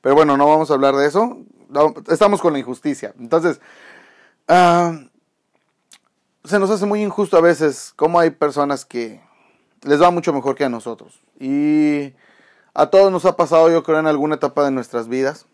Pero 0.00 0.16
bueno, 0.16 0.36
no 0.36 0.48
vamos 0.48 0.70
a 0.70 0.74
hablar 0.74 0.96
de 0.96 1.06
eso. 1.06 1.38
Estamos 2.08 2.40
con 2.40 2.52
la 2.52 2.58
injusticia. 2.58 3.14
Entonces, 3.20 3.60
ah, 4.48 4.98
se 6.44 6.58
nos 6.58 6.70
hace 6.70 6.86
muy 6.86 7.02
injusto 7.02 7.36
a 7.36 7.40
veces 7.40 7.92
cómo 7.94 8.18
hay 8.18 8.30
personas 8.30 8.84
que 8.84 9.22
les 9.82 10.00
va 10.00 10.10
mucho 10.10 10.32
mejor 10.32 10.54
que 10.54 10.64
a 10.64 10.68
nosotros. 10.68 11.20
Y 11.38 12.12
a 12.74 12.86
todos 12.86 13.12
nos 13.12 13.24
ha 13.24 13.36
pasado, 13.36 13.70
yo 13.70 13.82
creo, 13.82 13.98
en 13.98 14.06
alguna 14.06 14.36
etapa 14.36 14.64
de 14.64 14.70
nuestras 14.70 15.08
vidas. 15.08 15.46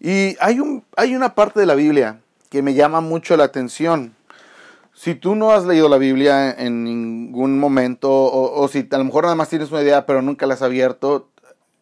Y 0.00 0.36
hay, 0.40 0.60
un, 0.60 0.84
hay 0.96 1.14
una 1.14 1.34
parte 1.34 1.60
de 1.60 1.66
la 1.66 1.74
Biblia 1.74 2.20
que 2.50 2.62
me 2.62 2.74
llama 2.74 3.00
mucho 3.00 3.36
la 3.36 3.44
atención. 3.44 4.14
Si 4.94 5.14
tú 5.14 5.34
no 5.34 5.52
has 5.52 5.64
leído 5.64 5.88
la 5.88 5.96
Biblia 5.96 6.50
en 6.50 6.84
ningún 6.84 7.58
momento, 7.58 8.10
o, 8.10 8.68
si 8.68 8.86
a 8.90 8.98
lo 8.98 9.04
mejor 9.04 9.24
nada 9.24 9.36
más 9.36 9.48
tienes 9.48 9.70
una 9.70 9.82
idea, 9.82 10.04
pero 10.04 10.20
nunca 10.20 10.46
la 10.46 10.54
has 10.54 10.62
abierto, 10.62 11.28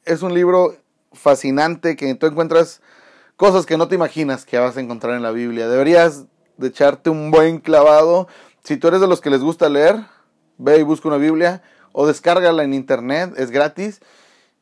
es 0.04 0.22
un 0.22 0.32
libro 0.32 0.76
fascinante 1.12 1.96
que 1.96 2.14
tú 2.14 2.26
encuentras 2.26 2.82
cosas 3.36 3.66
que 3.66 3.76
no 3.76 3.88
te 3.88 3.96
imaginas 3.96 4.44
que 4.46 4.58
vas 4.58 4.76
a 4.76 4.80
encontrar 4.80 5.16
en 5.16 5.22
la 5.22 5.32
Biblia. 5.32 5.68
Deberías 5.68 6.26
de 6.56 6.68
echarte 6.68 7.10
un 7.10 7.30
buen 7.30 7.58
clavado. 7.58 8.28
Si 8.62 8.76
tú 8.76 8.88
eres 8.88 9.00
de 9.00 9.08
los 9.08 9.20
que 9.20 9.30
les 9.30 9.40
gusta 9.40 9.68
leer, 9.68 10.04
ve 10.60 10.78
y 10.78 10.82
busca 10.82 11.08
una 11.08 11.16
Biblia 11.16 11.62
o 11.92 12.06
descárgala 12.06 12.62
en 12.62 12.74
internet, 12.74 13.34
es 13.36 13.50
gratis 13.50 14.00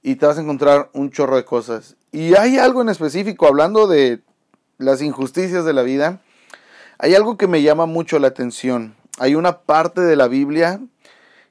y 0.02 0.17
te 0.17 0.26
vas 0.26 0.38
a 0.38 0.40
encontrar 0.40 0.88
un 0.93 1.11
chorro 1.11 1.37
de 1.37 1.45
cosas. 1.45 1.97
Y 2.12 2.35
hay 2.37 2.59
algo 2.59 2.81
en 2.81 2.88
específico, 2.88 3.47
hablando 3.47 3.87
de 3.87 4.21
las 4.78 5.02
injusticias 5.02 5.64
de 5.64 5.73
la 5.73 5.83
vida, 5.83 6.21
hay 6.99 7.14
algo 7.14 7.37
que 7.37 7.47
me 7.47 7.62
llama 7.62 7.87
mucho 7.87 8.19
la 8.19 8.28
atención. 8.28 8.97
Hay 9.19 9.35
una 9.35 9.59
parte 9.61 10.00
de 10.00 10.17
la 10.17 10.28
Biblia 10.28 10.81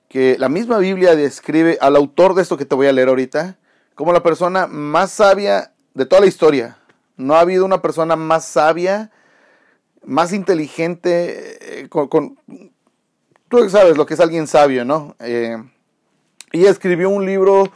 que 0.09 0.37
la 0.39 0.49
misma 0.49 0.77
Biblia 0.77 1.15
describe 1.15 1.77
al 1.81 1.95
autor 1.95 2.33
de 2.33 2.41
esto 2.41 2.57
que 2.57 2.65
te 2.65 2.75
voy 2.75 2.87
a 2.87 2.93
leer 2.93 3.09
ahorita 3.09 3.57
como 3.95 4.13
la 4.13 4.23
persona 4.23 4.67
más 4.67 5.11
sabia 5.11 5.73
de 5.93 6.05
toda 6.05 6.21
la 6.21 6.27
historia. 6.27 6.77
No 7.17 7.35
ha 7.35 7.41
habido 7.41 7.65
una 7.65 7.81
persona 7.81 8.15
más 8.15 8.45
sabia, 8.45 9.11
más 10.05 10.33
inteligente, 10.33 11.81
eh, 11.81 11.89
con, 11.89 12.37
tú 13.49 13.69
sabes 13.69 13.97
lo 13.97 14.05
que 14.05 14.13
es 14.13 14.19
alguien 14.19 14.47
sabio, 14.47 14.85
¿no? 14.85 15.15
Eh, 15.19 15.57
y 16.51 16.65
escribió 16.65 17.09
un 17.09 17.25
libro 17.25 17.71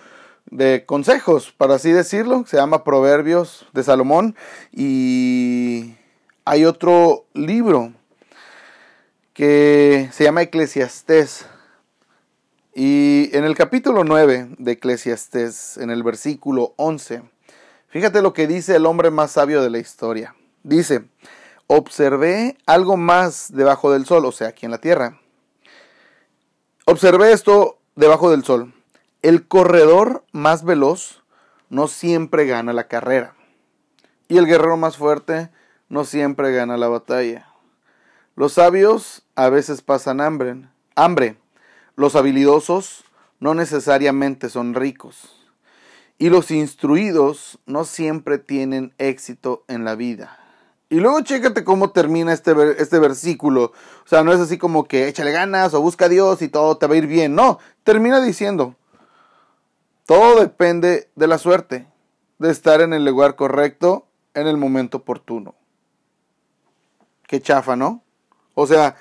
de 0.50 0.86
consejos, 0.86 1.54
para 1.56 1.76
así 1.76 1.92
decirlo, 1.92 2.44
se 2.48 2.58
llama 2.58 2.84
Proverbios 2.84 3.68
de 3.74 3.84
Salomón 3.84 4.36
y 4.72 5.96
hay 6.46 6.66
otro 6.66 7.26
libro 7.34 7.94
que 9.34 10.10
se 10.12 10.24
llama 10.24 10.42
Eclesiastés. 10.42 11.46
Y 12.74 13.30
en 13.34 13.44
el 13.44 13.56
capítulo 13.56 14.04
9 14.04 14.56
de 14.58 14.72
Eclesiastés, 14.72 15.78
en 15.78 15.90
el 15.90 16.04
versículo 16.04 16.74
11, 16.78 17.24
fíjate 17.88 18.22
lo 18.22 18.34
que 18.34 18.48
dice 18.48 18.76
el 18.76 18.86
hombre 18.86 19.10
más 19.10 19.32
sabio 19.32 19.62
de 19.62 19.70
la 19.70 19.80
historia. 19.80 20.36
Dice, 20.64 21.04
observé 21.68 22.58
algo 22.66 22.96
más 22.98 23.52
debajo 23.54 23.92
del 23.92 24.06
sol, 24.06 24.26
o 24.26 24.32
sea, 24.32 24.50
aquí 24.50 24.66
en 24.66 24.72
la 24.72 24.78
tierra 24.80 25.22
Observé 26.92 27.32
esto 27.32 27.80
debajo 27.96 28.32
del 28.32 28.44
sol. 28.44 28.74
El 29.22 29.48
corredor 29.48 30.26
más 30.34 30.66
veloz 30.66 31.24
no 31.70 31.88
siempre 31.88 32.46
gana 32.46 32.74
la 32.74 32.90
carrera. 32.90 33.34
Y 34.28 34.38
el 34.38 34.46
guerrero 34.46 34.76
más 34.76 34.98
fuerte 34.98 35.52
no 35.88 36.04
siempre 36.04 36.52
gana 36.52 36.76
la 36.76 36.90
batalla. 36.90 37.48
Los 38.36 38.56
sabios 38.56 39.26
a 39.36 39.48
veces 39.48 39.82
pasan 39.82 40.20
hambre. 40.20 40.68
hambre. 40.98 41.38
Los 41.96 42.18
habilidosos 42.18 43.06
no 43.40 43.54
necesariamente 43.54 44.50
son 44.50 44.74
ricos. 44.74 45.48
Y 46.18 46.30
los 46.30 46.52
instruidos 46.52 47.58
no 47.66 47.86
siempre 47.86 48.38
tienen 48.38 48.94
éxito 48.98 49.64
en 49.70 49.86
la 49.86 49.96
vida. 49.96 50.41
Y 50.92 51.00
luego 51.00 51.22
chécate 51.22 51.64
cómo 51.64 51.92
termina 51.92 52.34
este, 52.34 52.54
este 52.78 53.00
versículo. 53.00 53.72
O 54.04 54.08
sea, 54.08 54.26
no 54.26 54.34
es 54.34 54.42
así 54.42 54.58
como 54.58 54.90
que 54.90 55.08
échale 55.08 55.32
ganas 55.32 55.74
o 55.74 55.80
busca 55.80 56.06
a 56.06 56.10
Dios 56.10 56.42
y 56.42 56.50
todo 56.50 56.76
te 56.76 56.86
va 56.86 56.96
a 56.96 56.98
ir 56.98 57.08
bien. 57.08 57.34
No, 57.34 57.60
termina 57.86 58.20
diciendo, 58.20 58.76
todo 60.06 60.42
depende 60.42 61.10
de 61.16 61.28
la 61.28 61.38
suerte, 61.38 61.88
de 62.40 62.52
estar 62.52 62.82
en 62.82 62.92
el 62.92 63.06
lugar 63.06 63.38
correcto 63.38 64.06
en 64.34 64.48
el 64.48 64.58
momento 64.58 64.98
oportuno. 64.98 65.56
Qué 67.26 67.40
chafa, 67.40 67.78
¿no? 67.78 68.04
O 68.54 68.68
sea, 68.68 68.98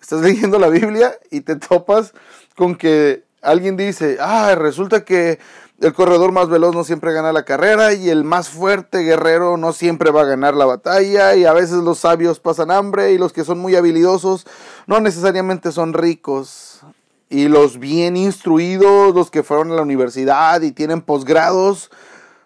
estás 0.00 0.20
leyendo 0.22 0.58
la 0.58 0.70
Biblia 0.70 1.14
y 1.30 1.42
te 1.42 1.56
topas 1.56 2.14
con 2.56 2.74
que 2.74 3.22
alguien 3.42 3.76
dice, 3.76 4.16
ah, 4.18 4.54
resulta 4.54 5.04
que 5.04 5.38
el 5.80 5.92
corredor 5.92 6.32
más 6.32 6.48
veloz 6.48 6.74
no 6.74 6.84
siempre 6.84 7.12
gana 7.12 7.32
la 7.32 7.44
carrera 7.44 7.92
y 7.94 8.08
el 8.08 8.24
más 8.24 8.48
fuerte 8.48 9.00
guerrero 9.00 9.56
no 9.56 9.72
siempre 9.72 10.10
va 10.10 10.22
a 10.22 10.26
ganar 10.26 10.54
la 10.54 10.64
batalla 10.64 11.34
y 11.34 11.44
a 11.44 11.52
veces 11.52 11.78
los 11.78 11.98
sabios 11.98 12.40
pasan 12.40 12.70
hambre 12.70 13.12
y 13.12 13.18
los 13.18 13.32
que 13.32 13.44
son 13.44 13.58
muy 13.58 13.74
habilidosos 13.74 14.46
no 14.86 15.00
necesariamente 15.00 15.72
son 15.72 15.92
ricos 15.92 16.82
y 17.28 17.48
los 17.48 17.78
bien 17.78 18.16
instruidos, 18.16 19.14
los 19.14 19.30
que 19.30 19.42
fueron 19.42 19.72
a 19.72 19.74
la 19.74 19.82
universidad 19.82 20.62
y 20.62 20.70
tienen 20.70 21.02
posgrados, 21.02 21.90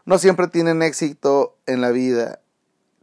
no 0.06 0.18
siempre 0.18 0.48
tienen 0.48 0.82
éxito 0.82 1.56
en 1.66 1.82
la 1.82 1.90
vida. 1.90 2.40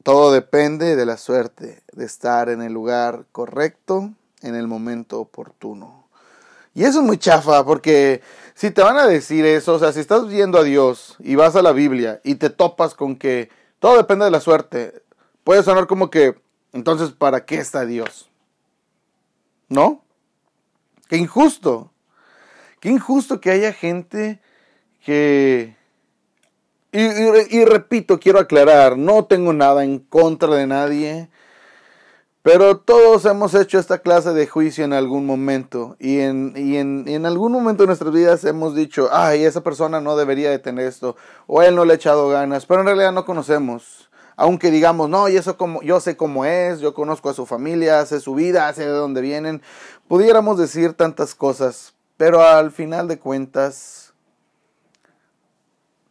Todo 0.01 0.31
depende 0.31 0.95
de 0.95 1.05
la 1.05 1.17
suerte, 1.17 1.83
de 1.93 2.05
estar 2.05 2.49
en 2.49 2.63
el 2.63 2.73
lugar 2.73 3.25
correcto, 3.31 4.11
en 4.41 4.55
el 4.55 4.67
momento 4.67 5.19
oportuno. 5.19 6.04
Y 6.75 6.83
eso 6.83 6.99
es 6.99 7.05
muy 7.05 7.17
chafa 7.17 7.65
porque 7.65 8.21
si 8.53 8.69
te 8.69 8.83
van 8.83 8.97
a 8.97 9.07
decir 9.07 9.45
eso, 9.45 9.73
o 9.73 9.79
sea, 9.79 9.93
si 9.93 10.01
estás 10.01 10.27
viendo 10.27 10.59
a 10.59 10.63
Dios 10.63 11.15
y 11.19 11.35
vas 11.35 11.55
a 11.55 11.61
la 11.61 11.71
Biblia 11.71 12.19
y 12.23 12.35
te 12.35 12.49
topas 12.49 12.93
con 12.93 13.15
que 13.15 13.49
todo 13.79 13.95
depende 13.95 14.25
de 14.25 14.31
la 14.31 14.41
suerte, 14.41 15.01
puede 15.45 15.63
sonar 15.63 15.87
como 15.87 16.09
que, 16.09 16.35
entonces, 16.73 17.11
¿para 17.11 17.45
qué 17.45 17.55
está 17.55 17.85
Dios? 17.85 18.29
¿No? 19.69 20.03
Qué 21.07 21.15
injusto. 21.15 21.91
Qué 22.81 22.89
injusto 22.89 23.39
que 23.39 23.51
haya 23.51 23.71
gente 23.71 24.41
que... 25.05 25.77
y 26.91 27.65
repito, 27.65 28.19
quiero 28.19 28.39
aclarar, 28.39 28.97
no 28.97 29.23
tengo 29.25 29.53
nada 29.53 29.85
en 29.85 29.99
contra 29.99 30.53
de 30.55 30.67
nadie. 30.67 31.29
Pero 32.45 32.77
todos 32.77 33.25
hemos 33.25 33.55
hecho 33.55 33.79
esta 33.79 33.97
clase 33.97 34.31
de 34.31 34.45
juicio 34.45 34.85
en 34.85 34.93
algún 34.93 35.25
momento 35.25 35.95
y 35.97 36.19
en, 36.19 36.53
y 36.55 36.77
en, 36.77 37.07
en, 37.07 37.25
algún 37.25 37.51
momento 37.51 37.81
de 37.81 37.87
nuestras 37.87 38.13
vidas 38.13 38.45
hemos 38.45 38.75
dicho, 38.75 39.09
ay, 39.11 39.45
esa 39.45 39.61
persona 39.61 39.99
no 39.99 40.15
debería 40.15 40.51
de 40.51 40.59
tener 40.59 40.85
esto 40.85 41.15
o 41.47 41.63
él 41.63 41.73
no 41.75 41.85
le 41.85 41.93
ha 41.93 41.95
echado 41.95 42.29
ganas, 42.29 42.67
pero 42.67 42.81
en 42.81 42.85
realidad 42.85 43.13
no 43.13 43.25
conocemos. 43.25 44.11
Aunque 44.35 44.69
digamos, 44.69 45.09
no, 45.09 45.27
y 45.27 45.37
eso 45.37 45.57
como, 45.57 45.81
yo 45.81 45.99
sé 45.99 46.17
cómo 46.17 46.45
es, 46.45 46.81
yo 46.81 46.93
conozco 46.93 47.31
a 47.31 47.33
su 47.33 47.47
familia, 47.47 48.05
sé 48.05 48.19
su 48.19 48.35
vida, 48.35 48.71
sé 48.73 48.83
de 48.83 48.91
dónde 48.91 49.21
vienen, 49.21 49.63
pudiéramos 50.07 50.59
decir 50.59 50.93
tantas 50.93 51.33
cosas, 51.33 51.95
pero 52.15 52.43
al 52.43 52.69
final 52.69 53.07
de 53.07 53.17
cuentas, 53.17 54.13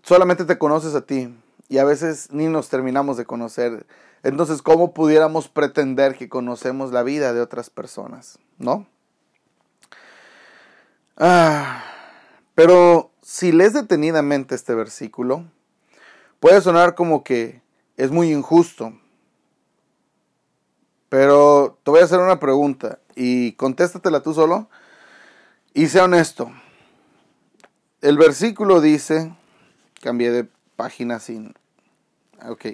solamente 0.02 0.44
te 0.44 0.58
conoces 0.58 0.96
a 0.96 1.02
ti 1.02 1.32
y 1.68 1.78
a 1.78 1.84
veces 1.84 2.32
ni 2.32 2.48
nos 2.48 2.70
terminamos 2.70 3.16
de 3.18 3.24
conocer. 3.24 3.86
Entonces, 4.24 4.62
¿cómo 4.62 4.94
pudiéramos 4.94 5.48
pretender 5.48 6.16
que 6.16 6.30
conocemos 6.30 6.92
la 6.92 7.02
vida 7.02 7.34
de 7.34 7.42
otras 7.42 7.68
personas? 7.68 8.38
¿No? 8.56 8.86
Ah, 11.18 11.84
pero 12.54 13.12
si 13.20 13.52
lees 13.52 13.74
detenidamente 13.74 14.54
este 14.54 14.74
versículo, 14.74 15.44
puede 16.40 16.62
sonar 16.62 16.94
como 16.94 17.22
que 17.22 17.60
es 17.98 18.10
muy 18.10 18.32
injusto. 18.32 18.98
Pero 21.10 21.78
te 21.84 21.90
voy 21.90 22.00
a 22.00 22.04
hacer 22.04 22.18
una 22.18 22.40
pregunta 22.40 23.00
y 23.14 23.52
contéstatela 23.52 24.22
tú 24.22 24.32
solo 24.32 24.70
y 25.74 25.88
sea 25.88 26.04
honesto. 26.04 26.50
El 28.00 28.16
versículo 28.16 28.80
dice, 28.80 29.36
cambié 30.00 30.30
de 30.30 30.48
página 30.76 31.20
sin... 31.20 31.54
Ok. 32.48 32.66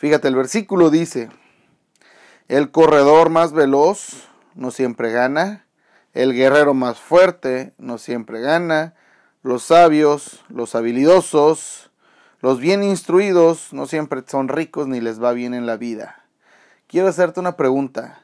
Fíjate, 0.00 0.28
el 0.28 0.34
versículo 0.34 0.88
dice, 0.88 1.28
el 2.48 2.70
corredor 2.70 3.28
más 3.28 3.52
veloz 3.52 4.26
no 4.54 4.70
siempre 4.70 5.12
gana, 5.12 5.66
el 6.14 6.32
guerrero 6.32 6.72
más 6.72 6.98
fuerte 6.98 7.74
no 7.76 7.98
siempre 7.98 8.40
gana, 8.40 8.94
los 9.42 9.64
sabios, 9.64 10.42
los 10.48 10.74
habilidosos, 10.74 11.90
Los 12.40 12.60
bien 12.60 12.82
instruidos 12.82 13.74
no 13.74 13.84
siempre 13.84 14.22
son 14.26 14.48
ricos 14.48 14.88
ni 14.88 15.02
les 15.02 15.22
va 15.22 15.32
bien 15.32 15.52
en 15.52 15.66
la 15.66 15.76
vida. 15.76 16.24
Quiero 16.86 17.08
hacerte 17.08 17.38
una 17.38 17.58
pregunta. 17.58 18.22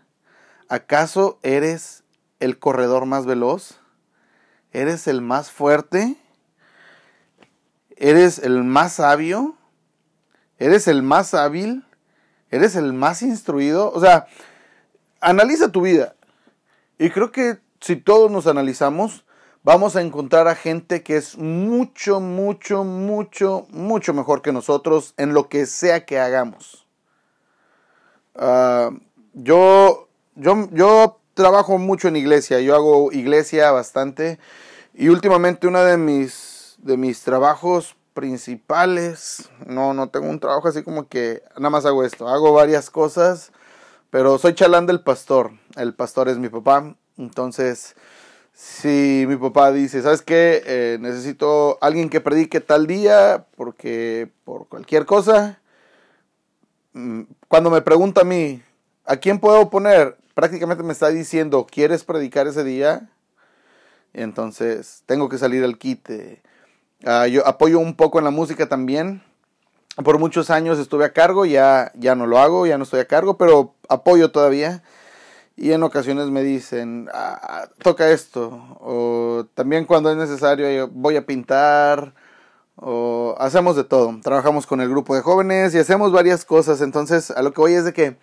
¿Acaso 0.71 1.38
eres 1.42 2.04
el 2.40 2.59
corredor 2.59 3.04
más 3.04 3.26
veloz? 3.26 3.78
¿Eres 4.73 5.09
el 5.09 5.21
más 5.21 5.50
fuerte? 5.50 6.16
¿Eres 7.99 8.38
el 8.38 8.64
más 8.64 8.95
sabio? 8.95 9.59
¿Eres 10.59 10.89
el 10.89 11.03
más 11.03 11.35
hábil? 11.35 11.85
¿Eres 12.51 12.77
el 12.77 12.93
más 12.93 13.23
instruido? 13.23 13.93
O 13.93 14.01
sea, 14.01 14.27
analiza 15.21 15.71
tu 15.71 15.83
vida. 15.83 16.15
Y 16.99 17.11
creo 17.11 17.33
que 17.33 17.59
si 17.81 17.97
todos 17.97 18.31
nos 18.31 18.47
analizamos, 18.47 19.25
vamos 19.63 19.97
a 19.97 20.01
encontrar 20.01 20.49
a 20.49 20.55
gente 20.55 21.03
que 21.03 21.17
es 21.17 21.37
mucho, 21.37 22.21
mucho, 22.21 22.85
mucho, 22.85 23.67
mucho 23.71 24.15
mejor 24.15 24.41
que 24.41 24.53
nosotros 24.53 25.13
en 25.17 25.35
lo 25.35 25.49
que 25.49 25.67
sea 25.67 26.07
que 26.07 26.19
hagamos. 26.19 26.87
Ah, 28.37 28.91
yo, 29.35 30.09
yo, 30.37 30.69
yo 30.73 31.21
trabajo 31.35 31.79
mucho 31.79 32.09
en 32.09 32.17
iglesia, 32.17 32.61
yo 32.61 32.75
hago 32.75 33.13
iglesia 33.13 33.73
bastante 33.73 34.39
y 34.95 35.09
últimamente 35.09 35.67
uno 35.67 35.83
de 35.83 35.99
mis, 35.99 36.77
de 36.79 36.97
mis 36.97 37.23
trabajos 37.23 37.96
principales, 38.17 39.51
no, 39.67 39.93
no 39.93 40.09
tengo 40.09 40.31
un 40.31 40.41
trabajo 40.41 40.69
así 40.69 40.83
como 40.83 41.07
que 41.07 41.43
nada 41.57 41.69
más 41.69 41.85
hago 41.85 42.03
esto, 42.03 42.27
hago 42.27 42.55
varias 42.55 42.89
cosas, 42.89 43.53
pero 44.09 44.39
soy 44.39 44.55
chalán 44.55 44.87
del 44.87 45.03
pastor, 45.03 45.53
el 45.77 45.93
pastor 45.93 46.31
es 46.31 46.39
mi 46.39 46.49
papá, 46.49 46.97
entonces 47.19 47.95
si 48.55 49.27
mi 49.29 49.37
papá 49.37 49.71
dice, 49.71 50.01
¿sabes 50.01 50.23
qué? 50.23 50.63
Eh, 50.65 50.97
necesito 50.99 51.77
alguien 51.83 52.09
que 52.09 52.23
predique 52.23 52.63
tal 52.63 52.87
día 52.87 53.45
porque 53.55 54.31
por 54.45 54.67
cualquier 54.67 55.05
cosa. 55.05 55.61
Mm, 56.95 57.25
cuando 57.49 57.69
me 57.69 57.83
pregunta 57.83 58.23
a 58.23 58.25
mí, 58.25 58.63
¿a 59.05 59.19
quién 59.19 59.41
puedo 59.41 59.69
poner? 59.69 60.17
Prácticamente 60.33 60.83
me 60.83 60.95
está 60.95 61.11
diciendo, 61.11 61.67
¿quieres 61.71 62.03
predicar 62.03 62.47
ese 62.47 62.65
día? 62.65 63.11
Entonces, 64.15 65.03
tengo 65.05 65.29
que 65.29 65.37
salir 65.37 65.63
al 65.63 65.77
quite. 65.77 66.41
Ah, 67.05 67.26
yo 67.26 67.47
apoyo 67.47 67.79
un 67.79 67.95
poco 67.95 68.19
en 68.19 68.25
la 68.25 68.31
música 68.31 68.69
también. 68.69 69.23
Por 70.05 70.19
muchos 70.19 70.50
años 70.50 70.79
estuve 70.79 71.05
a 71.05 71.12
cargo, 71.12 71.47
ya, 71.47 71.91
ya 71.95 72.15
no 72.15 72.26
lo 72.26 72.38
hago, 72.38 72.67
ya 72.67 72.79
no 72.79 72.85
estoy 72.85 73.00
a 73.00 73.07
cargo, 73.07 73.37
pero 73.37 73.75
apoyo 73.88 74.31
todavía. 74.31 74.83
Y 75.57 75.73
en 75.73 75.83
ocasiones 75.83 76.26
me 76.31 76.43
dicen, 76.43 77.09
ah, 77.15 77.69
toca 77.83 78.11
esto, 78.11 78.76
o 78.81 79.47
también 79.55 79.87
cuando 79.87 80.11
es 80.11 80.17
necesario 80.19 80.88
voy 80.88 81.17
a 81.17 81.25
pintar, 81.25 82.12
o 82.76 83.35
hacemos 83.38 83.75
de 83.75 83.85
todo, 83.85 84.21
trabajamos 84.23 84.67
con 84.67 84.83
el 84.83 84.91
grupo 84.91 85.15
de 85.15 85.23
jóvenes 85.23 85.75
y 85.75 85.79
hacemos 85.79 86.12
varias 86.12 86.45
cosas, 86.45 86.83
entonces 86.83 87.31
a 87.31 87.41
lo 87.43 87.53
que 87.55 87.61
voy 87.62 87.73
es 87.73 87.87
de 87.87 87.95
que 87.95 88.19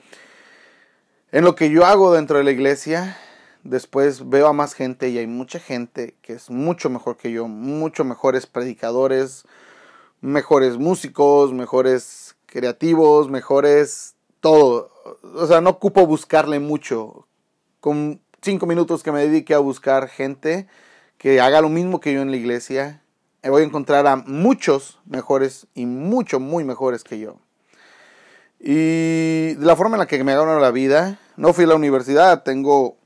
en 1.31 1.43
lo 1.43 1.55
que 1.55 1.71
yo 1.71 1.85
hago 1.87 2.13
dentro 2.13 2.37
de 2.37 2.43
la 2.43 2.51
iglesia, 2.51 3.17
después 3.63 4.29
veo 4.29 4.47
a 4.47 4.53
más 4.53 4.73
gente 4.73 5.09
y 5.09 5.17
hay 5.17 5.27
mucha 5.27 5.59
gente 5.59 6.15
que 6.21 6.33
es 6.33 6.49
mucho 6.49 6.89
mejor 6.89 7.17
que 7.17 7.31
yo, 7.31 7.47
mucho 7.47 8.03
mejores 8.03 8.45
predicadores, 8.45 9.45
mejores 10.21 10.77
músicos, 10.77 11.53
mejores 11.53 12.35
creativos, 12.45 13.29
mejores 13.29 14.15
todo. 14.39 14.91
O 15.35 15.47
sea, 15.47 15.61
no 15.61 15.71
ocupo 15.71 16.05
buscarle 16.05 16.59
mucho. 16.59 17.27
Con 17.79 18.21
cinco 18.41 18.65
minutos 18.65 19.03
que 19.03 19.11
me 19.11 19.21
dedique 19.21 19.53
a 19.53 19.59
buscar 19.59 20.07
gente 20.07 20.67
que 21.17 21.41
haga 21.41 21.61
lo 21.61 21.69
mismo 21.69 21.99
que 21.99 22.13
yo 22.13 22.21
en 22.21 22.31
la 22.31 22.37
iglesia, 22.37 23.01
eh, 23.41 23.49
voy 23.49 23.63
a 23.63 23.65
encontrar 23.65 24.07
a 24.07 24.17
muchos 24.17 24.99
mejores 25.05 25.67
y 25.73 25.85
mucho, 25.85 26.39
muy 26.39 26.63
mejores 26.63 27.03
que 27.03 27.19
yo. 27.19 27.37
Y 28.59 29.55
de 29.55 29.65
la 29.65 29.75
forma 29.75 29.95
en 29.95 29.99
la 29.99 30.07
que 30.07 30.23
me 30.23 30.35
gano 30.35 30.59
la 30.59 30.71
vida, 30.71 31.19
no 31.35 31.53
fui 31.53 31.65
a 31.65 31.67
la 31.67 31.75
universidad, 31.75 32.43
tengo 32.43 32.97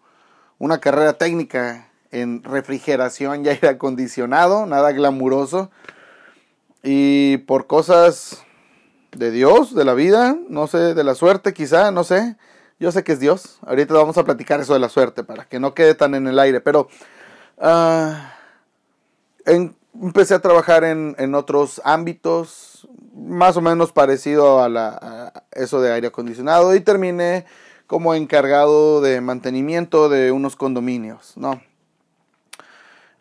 una 0.59 0.79
carrera 0.79 1.13
técnica 1.13 1.89
en 2.11 2.43
refrigeración 2.43 3.45
y 3.45 3.49
aire 3.49 3.69
acondicionado, 3.69 4.65
nada 4.65 4.91
glamuroso. 4.91 5.69
Y 6.83 7.37
por 7.39 7.67
cosas 7.67 8.43
de 9.11 9.31
Dios, 9.31 9.75
de 9.75 9.85
la 9.85 9.93
vida, 9.93 10.37
no 10.49 10.67
sé, 10.67 10.93
de 10.93 11.03
la 11.03 11.15
suerte 11.15 11.53
quizá, 11.53 11.91
no 11.91 12.03
sé. 12.03 12.35
Yo 12.79 12.91
sé 12.91 13.03
que 13.03 13.13
es 13.13 13.19
Dios. 13.19 13.57
Ahorita 13.65 13.93
vamos 13.93 14.17
a 14.17 14.23
platicar 14.23 14.59
eso 14.59 14.73
de 14.73 14.79
la 14.79 14.89
suerte 14.89 15.23
para 15.23 15.45
que 15.45 15.59
no 15.59 15.73
quede 15.73 15.95
tan 15.95 16.13
en 16.13 16.27
el 16.27 16.37
aire. 16.37 16.61
Pero 16.61 16.87
uh, 17.57 18.13
empecé 19.45 20.35
a 20.35 20.39
trabajar 20.39 20.83
en, 20.83 21.15
en, 21.17 21.33
otros 21.33 21.81
ámbitos, 21.83 22.87
más 23.15 23.57
o 23.57 23.61
menos 23.61 23.91
parecido 23.91 24.61
a, 24.61 24.69
la, 24.69 25.33
eso 25.51 25.81
de 25.81 25.91
aire 25.91 26.07
acondicionado 26.07 26.75
y 26.75 26.81
terminé 26.81 27.45
como 27.87 28.13
encargado 28.13 29.01
de 29.01 29.21
mantenimiento 29.21 30.09
de 30.09 30.31
unos 30.31 30.55
condominios, 30.55 31.33
¿no? 31.37 31.61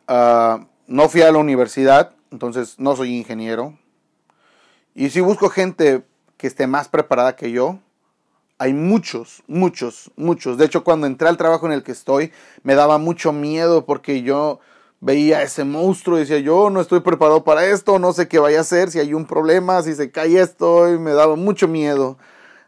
Uh, 0.08 0.66
no 0.86 1.08
fui 1.08 1.22
a 1.22 1.32
la 1.32 1.38
universidad, 1.38 2.12
entonces 2.30 2.78
no 2.78 2.94
soy 2.94 3.16
ingeniero, 3.16 3.76
y 4.94 5.10
si 5.10 5.20
busco 5.20 5.50
gente 5.50 6.04
que 6.36 6.46
esté 6.46 6.66
más 6.66 6.88
preparada 6.88 7.36
que 7.36 7.50
yo, 7.50 7.78
hay 8.58 8.72
muchos, 8.72 9.42
muchos, 9.46 10.10
muchos. 10.16 10.56
De 10.56 10.64
hecho, 10.64 10.84
cuando 10.84 11.06
entré 11.06 11.28
al 11.28 11.36
trabajo 11.36 11.66
en 11.66 11.72
el 11.72 11.82
que 11.82 11.92
estoy, 11.92 12.32
me 12.62 12.74
daba 12.74 12.96
mucho 12.96 13.32
miedo 13.32 13.84
porque 13.84 14.22
yo 14.22 14.60
veía 15.00 15.42
ese 15.42 15.64
monstruo 15.64 16.16
y 16.16 16.20
decía, 16.20 16.38
yo 16.38 16.70
no 16.70 16.80
estoy 16.80 17.00
preparado 17.00 17.44
para 17.44 17.66
esto, 17.66 17.98
no 17.98 18.14
sé 18.14 18.28
qué 18.28 18.38
vaya 18.38 18.58
a 18.58 18.62
hacer, 18.62 18.90
si 18.90 18.98
hay 18.98 19.12
un 19.12 19.26
problema, 19.26 19.82
si 19.82 19.94
se 19.94 20.10
cae 20.10 20.40
esto, 20.40 20.90
y 20.90 20.98
me 20.98 21.12
daba 21.12 21.36
mucho 21.36 21.68
miedo. 21.68 22.16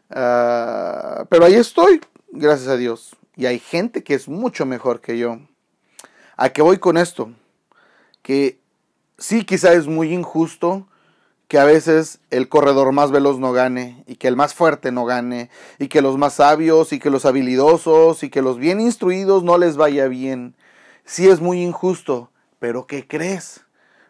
Uh, 0.09 1.25
pero 1.29 1.45
ahí 1.45 1.55
estoy, 1.55 2.01
gracias 2.31 2.67
a 2.67 2.77
Dios. 2.77 3.15
Y 3.35 3.45
hay 3.45 3.59
gente 3.59 4.03
que 4.03 4.15
es 4.15 4.27
mucho 4.27 4.65
mejor 4.65 5.01
que 5.01 5.17
yo. 5.17 5.39
¿A 6.35 6.49
qué 6.49 6.61
voy 6.61 6.77
con 6.77 6.97
esto? 6.97 7.31
Que 8.21 8.59
sí, 9.17 9.45
quizá 9.45 9.73
es 9.73 9.87
muy 9.87 10.13
injusto 10.13 10.87
que 11.47 11.57
a 11.57 11.65
veces 11.65 12.19
el 12.29 12.47
corredor 12.47 12.91
más 12.91 13.09
veloz 13.09 13.39
no 13.39 13.51
gane, 13.51 14.03
y 14.05 14.17
que 14.17 14.27
el 14.27 14.35
más 14.35 14.53
fuerte 14.53 14.91
no 14.91 15.05
gane, 15.05 15.49
y 15.79 15.87
que 15.87 16.03
los 16.03 16.15
más 16.15 16.35
sabios, 16.35 16.93
y 16.93 16.99
que 16.99 17.09
los 17.09 17.25
habilidosos, 17.25 18.21
y 18.23 18.29
que 18.29 18.43
los 18.43 18.59
bien 18.59 18.79
instruidos 18.79 19.43
no 19.43 19.57
les 19.57 19.75
vaya 19.75 20.07
bien. 20.07 20.55
Sí 21.05 21.27
es 21.27 21.41
muy 21.41 21.63
injusto, 21.63 22.31
pero 22.59 22.85
¿qué 22.85 23.07
crees? 23.07 23.61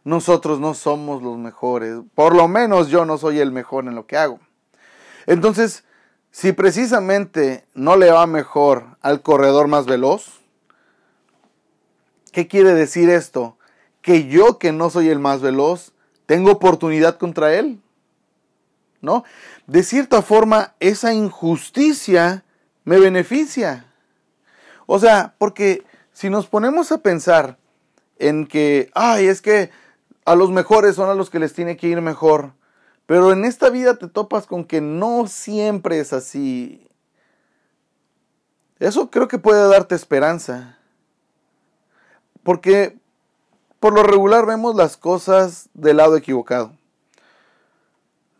Nosotros 0.04 0.60
no 0.60 0.74
somos 0.74 1.24
los 1.24 1.38
mejores, 1.38 2.02
por 2.14 2.36
lo 2.36 2.50
menos 2.50 2.90
yo 2.90 3.06
no 3.06 3.18
soy 3.18 3.40
el 3.40 3.54
mejor 3.54 3.86
en 3.86 3.96
lo 3.96 4.06
que 4.06 4.18
hago. 4.18 4.42
Entonces, 5.26 5.86
si 6.40 6.54
precisamente 6.54 7.66
no 7.74 7.98
le 7.98 8.12
va 8.12 8.26
mejor 8.26 8.96
al 9.02 9.22
corredor 9.22 9.68
más 9.68 9.86
veloz, 9.86 10.40
¿qué 12.32 12.48
quiere 12.48 12.74
decir 12.74 13.10
esto? 13.10 13.58
Que 14.02 14.26
yo 14.30 14.58
que 14.58 14.72
no 14.72 14.90
soy 14.90 15.10
el 15.10 15.20
más 15.20 15.42
veloz, 15.42 15.92
tengo 16.28 16.52
oportunidad 16.52 17.18
contra 17.18 17.56
él. 17.56 17.82
¿No? 19.02 19.26
De 19.68 19.84
cierta 19.84 20.22
forma, 20.22 20.76
esa 20.80 21.14
injusticia 21.14 22.46
me 22.86 23.00
beneficia. 23.00 23.88
O 24.86 24.98
sea, 24.98 25.36
porque 25.40 25.84
si 26.14 26.30
nos 26.30 26.48
ponemos 26.48 26.94
a 26.94 27.00
pensar 27.00 27.58
en 28.18 28.48
que, 28.48 28.92
ay, 28.96 29.28
es 29.28 29.42
que 29.42 29.72
a 30.24 30.36
los 30.36 30.52
mejores 30.52 30.96
son 30.96 31.10
a 31.10 31.16
los 31.16 31.30
que 31.30 31.40
les 31.40 31.52
tiene 31.52 31.76
que 31.76 31.88
ir 31.88 32.00
mejor, 32.00 32.54
pero 33.10 33.32
en 33.32 33.44
esta 33.44 33.72
vida 33.72 33.96
te 33.96 34.08
topas 34.08 34.46
con 34.46 34.64
que 34.64 34.82
no 34.82 35.26
siempre 35.26 36.00
es 36.00 36.14
así. 36.14 36.88
Eso 38.78 39.10
creo 39.10 39.28
que 39.28 39.40
puede 39.40 39.68
darte 39.68 39.96
esperanza. 39.96 40.78
Porque 42.44 43.00
por 43.80 43.94
lo 43.94 44.04
regular 44.04 44.46
vemos 44.46 44.76
las 44.76 44.96
cosas 44.96 45.70
del 45.74 45.98
lado 45.98 46.18
equivocado. 46.18 46.74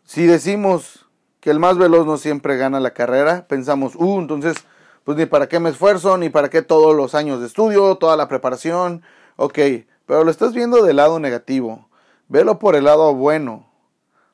Si 0.04 0.26
decimos 0.26 1.04
que 1.40 1.50
el 1.50 1.58
más 1.58 1.76
veloz 1.76 2.06
no 2.06 2.16
siempre 2.16 2.56
gana 2.56 2.78
la 2.78 2.94
carrera, 2.94 3.48
pensamos, 3.48 3.96
uh, 3.96 4.20
entonces, 4.20 4.56
pues 5.02 5.18
ni 5.18 5.26
para 5.26 5.48
qué 5.48 5.58
me 5.58 5.70
esfuerzo, 5.70 6.16
ni 6.16 6.28
para 6.28 6.48
qué 6.48 6.62
todos 6.62 6.94
los 6.94 7.16
años 7.16 7.40
de 7.40 7.48
estudio, 7.48 7.96
toda 7.96 8.16
la 8.16 8.28
preparación. 8.28 9.02
Ok, 9.34 9.58
pero 10.06 10.22
lo 10.22 10.30
estás 10.30 10.54
viendo 10.54 10.84
del 10.84 10.98
lado 10.98 11.18
negativo. 11.18 11.88
Velo 12.28 12.60
por 12.60 12.76
el 12.76 12.84
lado 12.84 13.12
bueno. 13.16 13.69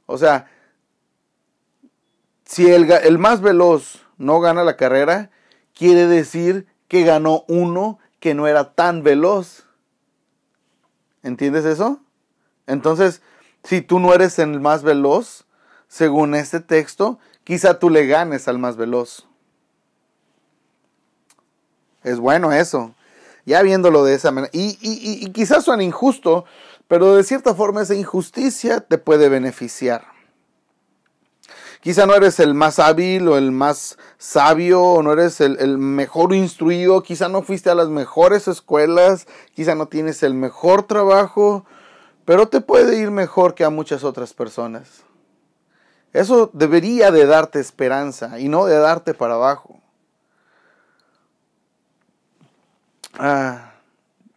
O 0.07 0.19
sea, 0.19 0.51
si 2.45 2.71
el, 2.71 2.91
el 2.91 3.19
más 3.19 3.41
veloz 3.41 4.07
no 4.17 4.41
gana 4.41 4.65
la 4.65 4.77
carrera, 4.77 5.31
quiere 5.75 6.07
decir 6.07 6.67
que 6.89 7.05
ganó 7.05 7.45
uno 7.49 7.99
que 8.21 8.35
no 8.35 8.47
era 8.47 8.73
tan 8.73 9.03
veloz. 9.03 9.65
¿Entiendes 11.23 11.65
eso? 11.65 12.01
Entonces, 12.67 13.21
si 13.65 13.83
tú 13.83 13.99
no 13.99 14.15
eres 14.15 14.39
el 14.39 14.61
más 14.61 14.83
veloz, 14.83 15.45
según 15.89 16.35
este 16.35 16.61
texto, 16.61 17.19
quizá 17.45 17.79
tú 17.79 17.91
le 17.91 18.07
ganes 18.07 18.49
al 18.49 18.59
más 18.59 18.77
veloz. 18.77 19.27
Es 22.03 22.19
bueno 22.19 22.53
eso. 22.53 22.95
Ya 23.45 23.63
viéndolo 23.63 24.05
de 24.05 24.15
esa 24.15 24.31
manera. 24.31 24.51
Y, 24.53 24.79
y, 24.81 25.25
y, 25.25 25.31
quizás 25.31 25.65
suena 25.65 25.85
injusto, 25.85 26.45
pero 26.89 27.15
de 27.15 27.25
cierta 27.25 27.55
forma 27.55 27.83
esa 27.83 27.95
injusticia 27.95 28.81
te 28.81 28.99
puede 28.99 29.29
beneficiar. 29.29 30.17
Quizá 31.81 32.07
no 32.07 32.15
eres 32.15 32.41
el 32.41 32.55
más 32.55 32.79
hábil 32.79 33.29
o 33.29 33.37
el 33.37 33.53
más 33.53 33.97
sabio 34.19 34.83
o 34.83 35.03
no 35.03 35.13
eres 35.13 35.41
el, 35.41 35.79
mejor 35.79 36.35
instruido, 36.35 37.03
quizá 37.03 37.29
no 37.29 37.43
fuiste 37.43 37.71
a 37.71 37.77
las 37.77 37.89
mejores 37.89 38.49
escuelas, 38.49 39.29
quizá 39.55 39.75
no 39.75 39.87
tienes 39.87 40.23
el 40.23 40.35
mejor 40.35 40.83
trabajo, 40.85 41.65
pero 42.25 42.49
te 42.49 42.61
puede 42.61 42.99
ir 42.99 43.11
mejor 43.13 43.55
que 43.55 43.65
a 43.65 43.71
muchas 43.71 44.03
otras 44.03 44.35
personas. 44.35 45.05
Eso 46.13 46.51
debería 46.53 47.11
de 47.11 47.27
darte 47.27 47.61
esperanza 47.61 48.41
y 48.41 48.49
no 48.49 48.67
de 48.67 48.79
darte 48.79 49.15
para 49.15 49.35
abajo. 49.35 49.79
Ah, 53.19 53.75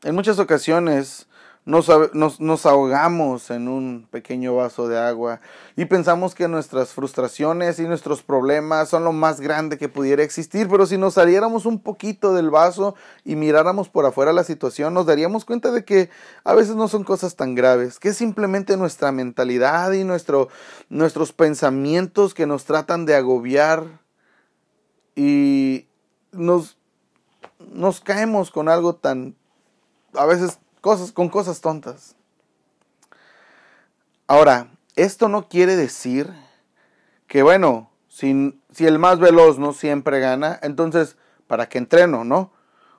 en 0.04 0.14
muchas 0.14 0.40
ocasiones 0.40 1.29
nos, 1.70 2.66
ahogamos 2.66 3.52
en 3.52 3.68
un 3.68 4.08
pequeño 4.10 4.56
vaso 4.56 4.88
de 4.88 4.98
agua 4.98 5.40
y 5.76 5.86
pensamos 5.86 6.34
que 6.34 6.48
nuestras 6.48 6.94
frustraciones 6.94 7.78
y 7.78 7.84
nuestros 7.84 8.24
problemas 8.24 8.90
son 8.90 9.04
lo 9.04 9.14
más 9.14 9.40
grande 9.40 9.78
que 9.78 9.88
pudiera 9.88 10.24
existir, 10.24 10.68
pero 10.68 10.88
si 10.88 10.98
nos 10.98 11.14
saliéramos 11.14 11.68
un 11.68 11.80
poquito 11.80 12.34
del 12.34 12.50
vaso 12.50 12.96
y 13.24 13.36
miráramos 13.36 13.88
por 13.88 14.08
afuera 14.08 14.34
la 14.34 14.44
situación, 14.44 14.96
nos 14.96 15.06
daríamos 15.06 15.46
cuenta 15.46 15.72
de 15.72 15.86
que 15.86 16.10
a 16.44 16.56
veces 16.56 16.76
no 16.76 16.88
son 16.88 17.04
cosas 17.04 17.36
tan 17.36 17.54
graves, 17.54 18.00
que 18.00 18.10
es 18.10 18.18
simplemente 18.18 18.76
nuestra 18.76 19.12
mentalidad 19.12 19.92
y 19.92 20.04
nuestro, 20.04 20.50
nuestros 20.90 21.34
pensamientos 21.34 22.34
que 22.34 22.48
nos 22.48 22.66
tratan 22.66 23.06
de 23.06 23.14
agobiar 23.14 23.84
y 25.16 25.86
nos, 26.32 26.80
nos 27.60 28.02
caemos 28.02 28.50
con 28.50 28.70
algo 28.70 28.96
tan, 28.96 29.36
a 30.16 30.26
veces 30.26 30.58
cosas, 30.82 31.12
con 31.12 31.30
cosas 31.30 31.62
tontas. 31.62 32.16
Ahora, 34.28 34.72
esto 34.96 35.30
no 35.30 35.48
quiere 35.48 35.76
decir 35.76 36.32
que, 37.28 37.42
bueno, 37.44 37.90
si, 38.08 38.60
si 38.72 38.86
el 38.86 39.00
más 39.00 39.20
veloz 39.20 39.58
no 39.58 39.74
siempre 39.74 40.20
gana, 40.20 40.60
entonces, 40.62 41.16
¿para 41.48 41.70
qué 41.70 41.78
entreno, 41.78 42.24
no? 42.24 42.52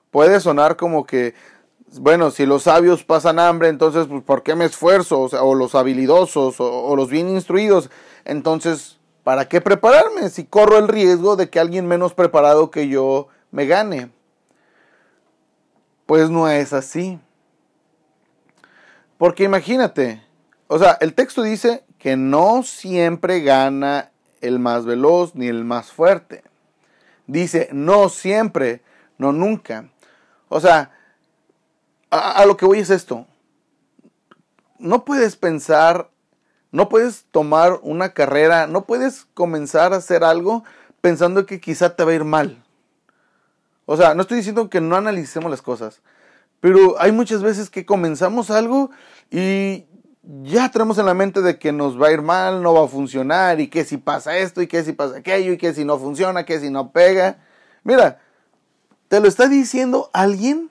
Puede 0.09 0.39
sonar 0.39 0.75
como 0.75 1.05
que, 1.05 1.35
bueno, 1.99 2.31
si 2.31 2.45
los 2.45 2.63
sabios 2.63 3.03
pasan 3.03 3.39
hambre, 3.39 3.69
entonces, 3.69 4.07
pues, 4.07 4.23
¿por 4.23 4.43
qué 4.43 4.55
me 4.55 4.65
esfuerzo? 4.65 5.29
O, 5.41 5.55
los 5.55 5.75
habilidosos, 5.75 6.59
o, 6.59 6.83
o 6.85 6.95
los 6.95 7.09
bien 7.09 7.29
instruidos. 7.29 7.89
Entonces, 8.25 8.99
¿para 9.23 9.47
qué 9.47 9.61
prepararme 9.61 10.29
si 10.29 10.45
corro 10.45 10.77
el 10.77 10.87
riesgo 10.87 11.35
de 11.35 11.49
que 11.49 11.59
alguien 11.59 11.87
menos 11.87 12.13
preparado 12.13 12.71
que 12.71 12.87
yo 12.87 13.27
me 13.51 13.67
gane? 13.67 14.11
Pues 16.05 16.29
no 16.29 16.49
es 16.49 16.73
así. 16.73 17.19
Porque 19.21 19.43
imagínate, 19.43 20.19
o 20.65 20.79
sea, 20.79 20.97
el 20.99 21.13
texto 21.13 21.43
dice 21.43 21.83
que 21.99 22.17
no 22.17 22.63
siempre 22.63 23.41
gana 23.41 24.09
el 24.41 24.57
más 24.57 24.87
veloz 24.87 25.35
ni 25.35 25.45
el 25.45 25.63
más 25.63 25.91
fuerte. 25.91 26.43
Dice, 27.27 27.69
no 27.71 28.09
siempre, 28.09 28.81
no 29.19 29.31
nunca. 29.31 29.91
O 30.49 30.59
sea, 30.59 30.89
a, 32.09 32.43
lo 32.47 32.57
que 32.57 32.65
voy 32.65 32.79
es 32.79 32.89
esto. 32.89 33.27
No 34.79 35.05
puedes 35.05 35.35
pensar, 35.35 36.09
no 36.71 36.89
puedes 36.89 37.25
tomar 37.29 37.79
una 37.83 38.15
carrera, 38.15 38.65
no 38.65 38.85
puedes 38.85 39.27
comenzar 39.35 39.93
a 39.93 39.97
hacer 39.97 40.23
algo 40.23 40.63
pensando 40.99 41.45
que 41.45 41.61
quizá 41.61 41.95
te 41.95 42.03
va 42.03 42.09
a 42.09 42.15
ir 42.15 42.23
mal. 42.23 42.63
O 43.85 43.95
sea, 43.97 44.15
no 44.15 44.23
estoy 44.23 44.37
diciendo 44.37 44.67
que 44.67 44.81
no 44.81 44.95
analicemos 44.95 45.51
las 45.51 45.61
cosas, 45.61 46.01
pero 46.61 46.95
hay 46.99 47.11
muchas 47.11 47.43
veces 47.43 47.69
que 47.69 47.85
comenzamos 47.85 48.49
algo 48.49 48.91
y 49.29 49.85
ya 50.43 50.69
tenemos 50.69 50.97
en 50.99 51.07
la 51.07 51.13
mente 51.13 51.41
de 51.41 51.57
que 51.57 51.71
nos 51.71 51.99
va 51.99 52.07
a 52.07 52.11
ir 52.11 52.21
mal, 52.21 52.61
no 52.61 52.73
va 52.73 52.85
a 52.85 52.87
funcionar, 52.87 53.59
y 53.59 53.67
que 53.67 53.83
si 53.83 53.97
pasa 53.97 54.37
esto, 54.37 54.61
y 54.61 54.67
que 54.67 54.83
si 54.83 54.93
pasa 54.93 55.17
aquello, 55.17 55.53
y 55.53 55.57
que 55.57 55.73
si 55.73 55.83
no 55.83 55.97
funciona, 55.97 56.45
que 56.45 56.59
si 56.59 56.69
no 56.69 56.91
pega. 56.91 57.39
Mira, 57.83 58.21
te 59.07 59.19
lo 59.19 59.27
está 59.27 59.47
diciendo 59.47 60.09
alguien 60.13 60.69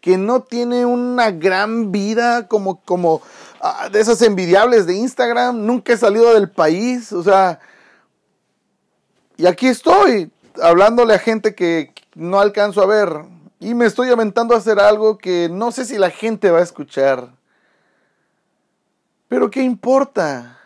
que 0.00 0.18
no 0.18 0.42
tiene 0.42 0.84
una 0.84 1.30
gran 1.30 1.92
vida 1.92 2.48
como, 2.48 2.80
como 2.82 3.22
ah, 3.60 3.88
de 3.90 4.00
esas 4.00 4.20
envidiables 4.22 4.86
de 4.86 4.94
Instagram, 4.96 5.64
nunca 5.64 5.92
he 5.92 5.96
salido 5.96 6.34
del 6.34 6.50
país, 6.50 7.12
o 7.12 7.22
sea, 7.22 7.60
y 9.36 9.46
aquí 9.46 9.68
estoy 9.68 10.30
hablándole 10.62 11.14
a 11.14 11.18
gente 11.18 11.54
que 11.54 11.92
no 12.14 12.40
alcanzo 12.40 12.82
a 12.82 12.86
ver, 12.86 13.08
y 13.64 13.74
me 13.74 13.86
estoy 13.86 14.10
aventando 14.10 14.54
a 14.54 14.58
hacer 14.58 14.78
algo 14.78 15.16
que 15.16 15.48
no 15.50 15.72
sé 15.72 15.86
si 15.86 15.96
la 15.96 16.10
gente 16.10 16.50
va 16.50 16.58
a 16.58 16.62
escuchar. 16.62 17.30
Pero 19.26 19.50
¿qué 19.50 19.62
importa? 19.62 20.58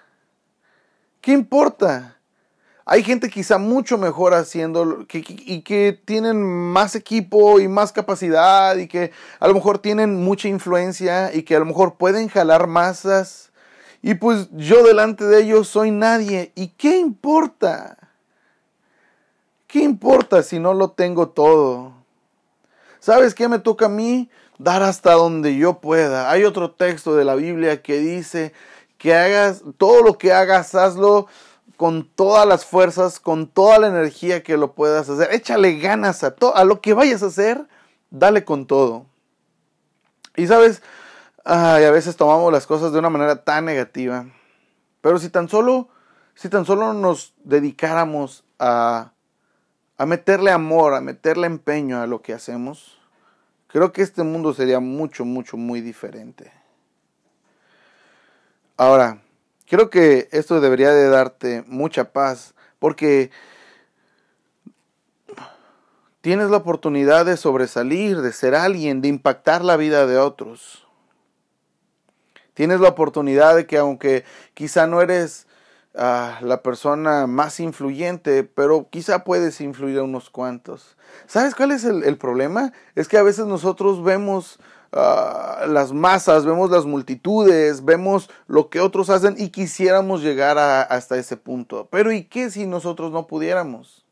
¿Qué 1.20 1.30
importa? 1.30 2.16
Hay 2.84 3.04
gente 3.04 3.30
quizá 3.30 3.56
mucho 3.56 3.98
mejor 3.98 4.34
haciendo 4.34 5.06
y 5.12 5.61
que 5.61 6.00
tienen 6.04 6.42
más 6.42 6.96
equipo 6.96 7.61
y 7.61 7.68
más 7.68 7.92
capacidad 7.92 8.76
y 8.76 8.88
que 8.88 9.12
a 9.38 9.46
lo 9.46 9.54
mejor 9.54 9.78
tienen 9.78 10.16
mucha 10.16 10.48
influencia 10.48 11.32
y 11.32 11.44
que 11.44 11.54
a 11.54 11.61
lo 11.61 11.66
mejor 11.66 11.94
pueden 11.98 12.28
jalar 12.28 12.66
masas. 12.66 13.52
Y 14.02 14.14
pues 14.14 14.48
yo 14.52 14.82
delante 14.82 15.24
de 15.24 15.42
ellos 15.42 15.68
soy 15.68 15.92
nadie. 15.92 16.50
¿Y 16.56 16.68
qué 16.68 16.98
importa? 16.98 17.96
¿Qué 19.68 19.80
importa 19.84 20.42
si 20.42 20.58
no 20.58 20.74
lo 20.74 20.90
tengo 20.90 21.28
todo? 21.28 21.97
¿Sabes 23.00 23.34
qué 23.34 23.48
me 23.48 23.58
toca 23.58 23.87
a 23.87 23.90
mí? 23.90 24.30
Dar 24.58 24.82
hasta 24.82 25.12
donde 25.12 25.56
yo 25.56 25.80
pueda. 25.80 26.30
Hay 26.30 26.44
otro 26.44 26.72
texto 26.72 27.14
de 27.14 27.24
la 27.24 27.34
Biblia 27.34 27.82
que 27.82 27.98
dice 27.98 28.52
que 28.96 29.14
hagas 29.14 29.62
todo 29.76 30.02
lo 30.02 30.18
que 30.18 30.32
hagas, 30.32 30.74
hazlo 30.74 31.28
con 31.76 32.08
todas 32.08 32.46
las 32.46 32.64
fuerzas, 32.64 33.20
con 33.20 33.46
toda 33.46 33.78
la 33.78 33.87
energía 33.87 34.42
que 34.42 34.56
lo 34.56 34.72
puedas 34.74 35.08
hacer. 35.08 35.32
Échale 35.32 35.78
ganas 35.78 36.24
a, 36.24 36.34
a 36.54 36.64
lo 36.64 36.80
que 36.80 36.92
vayas 36.92 37.22
a 37.22 37.26
hacer, 37.26 37.68
dale 38.11 38.44
con 38.44 38.66
todo. 38.66 39.06
Y 40.34 40.48
sabes, 40.48 40.82
a 41.44 41.78
veces 41.78 42.16
tomamos 42.16 42.52
las 42.52 42.66
cosas 42.66 42.92
de 42.92 42.98
una 42.98 43.11
manera 43.11 43.44
tan 43.44 43.64
negativa. 43.64 44.26
Pero 45.00 45.18
si 45.18 45.28
tan 45.28 45.48
solo, 45.48 45.88
si 46.34 46.48
tan 46.48 46.64
solo 46.66 46.92
nos 46.92 47.34
dedicáramos 47.44 48.44
a 48.58 49.12
a 49.98 50.06
meterle 50.06 50.52
amor, 50.52 50.94
a 50.94 51.00
meterle 51.00 51.48
empeño 51.48 52.00
a 52.00 52.06
lo 52.06 52.22
que 52.22 52.32
hacemos, 52.32 52.96
creo 53.66 53.92
que 53.92 54.02
este 54.02 54.22
mundo 54.22 54.54
sería 54.54 54.78
mucho, 54.78 55.24
mucho, 55.24 55.56
muy 55.56 55.80
diferente. 55.80 56.52
Ahora, 58.76 59.20
creo 59.66 59.90
que 59.90 60.28
esto 60.30 60.61
debería 60.61 60.92
de 60.92 61.08
darte 61.08 61.64
mucha 61.66 62.12
paz, 62.12 62.54
porque 62.78 63.32
tienes 66.20 66.48
la 66.48 66.58
oportunidad 66.58 67.26
de 67.26 67.37
sobresalir, 67.37 68.20
de 68.22 68.32
ser 68.32 68.54
alguien, 68.54 69.02
de 69.02 69.08
impactar 69.08 69.64
la 69.64 69.76
vida 69.76 70.06
de 70.06 70.16
otros. 70.16 70.87
Tienes 72.54 72.78
la 72.78 72.88
oportunidad 72.88 73.56
de 73.56 73.66
que 73.66 73.78
aunque 73.78 74.24
quizá 74.54 74.87
no 74.87 75.02
eres 75.02 75.47
la 75.98 76.61
persona 76.62 77.26
más 77.26 77.58
influyente, 77.61 78.44
pero 78.44 78.88
quizá 78.90 79.24
puedes 79.24 79.61
influir 79.61 79.98
a 79.98 80.04
unos 80.04 80.30
cuantos. 80.30 80.96
¿Sabes 81.26 81.54
cuál 81.54 81.72
es 81.72 81.84
el, 81.84 82.16
problema? 82.18 82.72
Es 82.94 83.08
que 83.08 83.18
a 83.18 83.22
veces 83.22 83.46
nosotros 83.46 84.04
vemos 84.04 84.61
ah, 84.92 85.64
las 85.68 85.92
masas, 85.92 86.46
vemos 86.46 86.70
las 86.70 86.87
multitudes, 86.87 87.84
vemos 87.84 88.30
lo 88.46 88.68
que 88.68 88.80
otros 88.80 89.11
hacen 89.11 89.34
y 89.38 89.48
quisiéramos 89.48 90.22
llegar 90.22 90.58
hasta 90.58 91.16
ese 91.16 91.37
punto. 91.37 91.88
Pero 91.90 92.12
¿y 92.12 92.24
qué 92.24 92.50
si 92.50 92.66
nosotros 92.66 93.11
no 93.11 93.26
pudiéramos? 93.26 94.04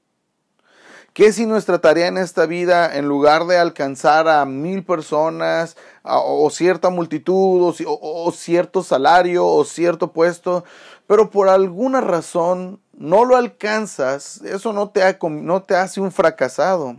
¿Qué 1.16 1.32
si 1.32 1.46
nuestra 1.46 1.78
tarea 1.78 2.08
en 2.08 2.18
esta 2.18 2.44
vida, 2.44 2.94
en 2.94 3.08
lugar 3.08 3.46
de 3.46 3.56
alcanzar 3.56 4.28
a 4.28 4.44
mil 4.44 4.84
personas, 4.84 5.74
o 6.02 6.50
cierta 6.50 6.90
multitud, 6.90 7.74
o, 7.86 8.32
cierto 8.32 8.82
salario, 8.82 9.46
o 9.46 9.64
cierto 9.64 10.12
puesto, 10.12 10.64
pero 11.06 11.30
por 11.30 11.48
alguna 11.48 12.00
razón 12.00 12.80
no 12.92 13.24
lo 13.24 13.36
alcanzas, 13.36 14.40
eso 14.42 14.72
no 14.72 14.90
te, 14.90 15.02
hace 15.02 16.00
un 16.00 16.10
fracasado. 16.10 16.96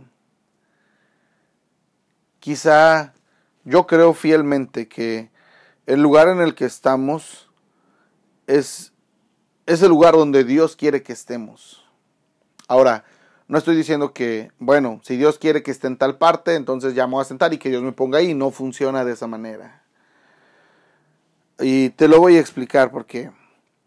Quizá 2.40 3.12
yo 3.64 3.86
creo 3.86 4.14
fielmente 4.14 4.88
que 4.88 5.30
el 5.86 6.00
lugar 6.00 6.28
en 6.28 6.40
el 6.40 6.54
que 6.54 6.64
estamos 6.64 7.50
es, 8.46 8.92
es 9.66 9.82
el 9.82 9.88
lugar 9.88 10.14
donde 10.14 10.44
Dios 10.44 10.76
quiere 10.76 11.02
que 11.02 11.12
estemos. 11.12 11.84
Ahora, 12.66 13.04
no 13.46 13.58
estoy 13.58 13.76
diciendo 13.76 14.12
que, 14.12 14.52
bueno, 14.58 15.00
si 15.02 15.16
Dios 15.16 15.38
quiere 15.38 15.62
que 15.62 15.70
esté 15.70 15.86
en 15.86 15.96
tal 15.96 16.16
parte, 16.16 16.54
entonces 16.54 16.94
ya 16.94 17.06
me 17.06 17.14
voy 17.14 17.22
a 17.22 17.24
sentar 17.24 17.52
y 17.52 17.58
que 17.58 17.70
Dios 17.70 17.82
me 17.82 17.92
ponga 17.92 18.18
ahí. 18.18 18.34
No 18.34 18.50
funciona 18.50 19.04
de 19.04 19.12
esa 19.12 19.26
manera. 19.26 19.82
Y 21.58 21.90
te 21.90 22.08
lo 22.08 22.20
voy 22.20 22.36
a 22.36 22.40
explicar 22.40 22.90
porque 22.90 23.30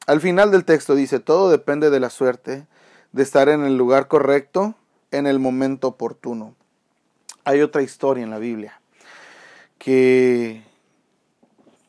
al 0.07 0.21
final 0.21 0.51
del 0.51 0.65
texto 0.65 0.95
dice, 0.95 1.19
todo 1.19 1.49
depende 1.49 1.89
de 1.89 1.99
la 1.99 2.09
suerte, 2.09 2.65
de 3.11 3.23
estar 3.23 3.49
en 3.49 3.63
el 3.63 3.77
lugar 3.77 4.07
correcto, 4.07 4.75
en 5.11 5.27
el 5.27 5.39
momento 5.39 5.87
oportuno. 5.89 6.55
Hay 7.43 7.61
otra 7.61 7.81
historia 7.81 8.23
en 8.23 8.29
la 8.29 8.39
Biblia 8.39 8.79
que 9.77 10.63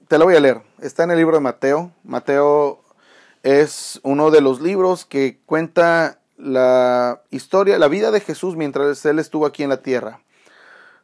te 0.08 0.18
la 0.18 0.24
voy 0.24 0.34
a 0.34 0.40
leer. 0.40 0.62
Está 0.80 1.04
en 1.04 1.10
el 1.10 1.18
libro 1.18 1.36
de 1.36 1.42
Mateo. 1.42 1.92
Mateo 2.04 2.82
es 3.42 4.00
uno 4.02 4.30
de 4.30 4.40
los 4.40 4.60
libros 4.60 5.04
que 5.04 5.40
cuenta 5.46 6.18
la 6.36 7.22
historia, 7.30 7.78
la 7.78 7.88
vida 7.88 8.10
de 8.10 8.20
Jesús 8.20 8.56
mientras 8.56 9.04
él 9.04 9.18
estuvo 9.18 9.46
aquí 9.46 9.62
en 9.62 9.68
la 9.68 9.82
tierra. 9.82 10.20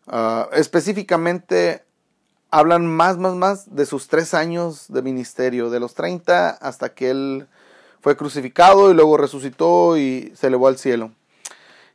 Ah, 0.07 0.49
específicamente 0.53 1.85
hablan 2.51 2.87
más, 2.87 3.19
más, 3.19 3.35
más 3.35 3.75
de 3.75 3.87
sus 3.87 4.09
tres 4.09 4.35
años 4.35 4.87
de 4.89 5.03
ministerio, 5.03 5.71
de 5.71 5.81
los 5.81 5.95
30 5.95 6.51
hasta 6.51 6.95
que 6.95 7.11
él 7.11 7.49
fue 8.01 8.17
crucificado 8.17 8.91
y 8.91 8.95
luego 8.95 9.17
resucitó 9.17 9.97
y 9.97 10.33
se 10.35 10.47
elevó 10.47 10.69
al 10.69 10.79
cielo. 10.79 11.13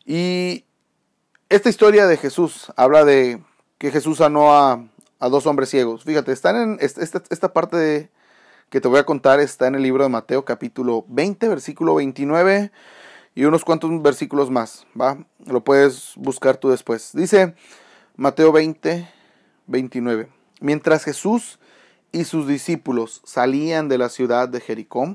Y 0.05 0.65
esta 1.49 1.69
historia 1.69 2.07
de 2.07 2.17
Jesús 2.17 2.71
habla 2.75 3.05
de 3.05 3.41
que 3.77 3.91
Jesús 3.91 4.17
sanó 4.17 4.53
a, 4.53 4.83
dos 5.19 5.47
hombres 5.47 5.69
ciegos. 5.69 6.03
Fíjate, 6.03 6.33
están 6.33 6.57
en 6.57 6.77
esta, 6.81 7.23
esta 7.29 7.53
parte 7.53 8.11
que 8.69 8.81
te 8.81 8.89
voy 8.89 8.99
a 8.99 9.05
contar 9.05 9.39
está 9.39 9.67
en 9.67 9.75
el 9.75 9.83
libro 9.83 10.03
de 10.03 10.09
Mateo 10.09 10.43
capítulo 10.43 11.05
20, 11.07 11.47
versículo 11.47 11.95
29 11.95 12.71
y 13.35 13.45
unos 13.45 13.63
cuantos 13.63 13.89
versículos 14.01 14.51
más, 14.51 14.85
¿va? 14.99 15.17
Lo 15.45 15.63
puedes 15.63 16.13
buscar 16.17 16.57
tú 16.57 16.69
después. 16.69 17.11
Dice 17.13 17.55
Mateo 18.15 18.51
20, 18.51 19.09
29. 19.67 20.42
Mientras 20.63 21.03
Jesús 21.03 21.59
y 22.13 22.23
sus 22.23 22.47
discípulos 22.47 23.21
salían 23.25 23.89
de 23.89 23.97
la 23.97 24.07
ciudad 24.07 24.47
de 24.47 24.61
Jericó, 24.61 25.13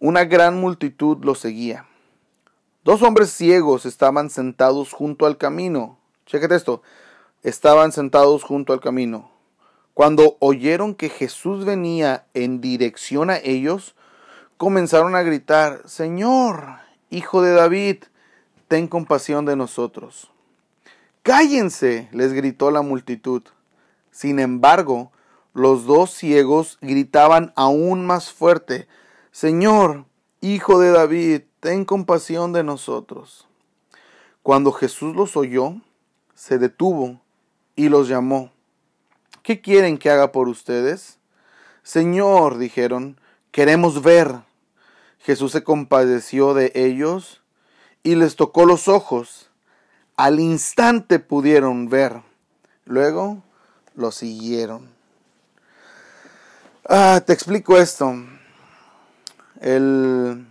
una 0.00 0.24
gran 0.24 0.60
multitud 0.60 1.24
los 1.24 1.38
seguía. 1.38 1.86
Dos 2.82 3.00
hombres 3.02 3.30
ciegos 3.30 3.86
estaban 3.86 4.30
sentados 4.30 4.92
junto 4.92 5.26
al 5.26 5.38
camino. 5.38 5.96
Chéquete 6.26 6.56
esto. 6.56 6.82
Estaban 7.44 7.92
sentados 7.92 8.42
junto 8.42 8.72
al 8.72 8.80
camino. 8.80 9.30
Cuando 9.94 10.38
oyeron 10.40 10.96
que 10.96 11.08
Jesús 11.08 11.64
venía 11.64 12.26
en 12.34 12.60
dirección 12.60 13.30
a 13.30 13.36
ellos, 13.36 13.94
comenzaron 14.56 15.14
a 15.14 15.22
gritar, 15.22 15.82
Señor, 15.88 16.78
Hijo 17.10 17.42
de 17.42 17.52
David, 17.52 17.98
ten 18.66 18.88
compasión 18.88 19.44
de 19.44 19.54
nosotros. 19.54 20.32
Cállense, 21.22 22.08
les 22.10 22.32
gritó 22.32 22.72
la 22.72 22.82
multitud. 22.82 23.44
Sin 24.14 24.38
embargo, 24.38 25.10
los 25.54 25.86
dos 25.86 26.12
ciegos 26.12 26.78
gritaban 26.80 27.52
aún 27.56 28.06
más 28.06 28.32
fuerte, 28.32 28.86
Señor, 29.32 30.04
Hijo 30.40 30.78
de 30.78 30.92
David, 30.92 31.42
ten 31.58 31.84
compasión 31.84 32.52
de 32.52 32.62
nosotros. 32.62 33.48
Cuando 34.44 34.70
Jesús 34.70 35.16
los 35.16 35.36
oyó, 35.36 35.80
se 36.32 36.58
detuvo 36.58 37.20
y 37.74 37.88
los 37.88 38.06
llamó. 38.06 38.52
¿Qué 39.42 39.60
quieren 39.60 39.98
que 39.98 40.10
haga 40.10 40.30
por 40.30 40.46
ustedes? 40.46 41.18
Señor, 41.82 42.58
dijeron, 42.58 43.18
queremos 43.50 44.00
ver. 44.00 44.42
Jesús 45.18 45.50
se 45.50 45.64
compadeció 45.64 46.54
de 46.54 46.70
ellos 46.76 47.42
y 48.04 48.14
les 48.14 48.36
tocó 48.36 48.64
los 48.64 48.86
ojos. 48.86 49.50
Al 50.16 50.38
instante 50.38 51.18
pudieron 51.18 51.88
ver. 51.88 52.22
Luego 52.84 53.42
lo 53.94 54.12
siguieron. 54.12 54.88
Ah, 56.88 57.22
te 57.24 57.32
explico 57.32 57.78
esto. 57.78 58.14
El 59.60 60.46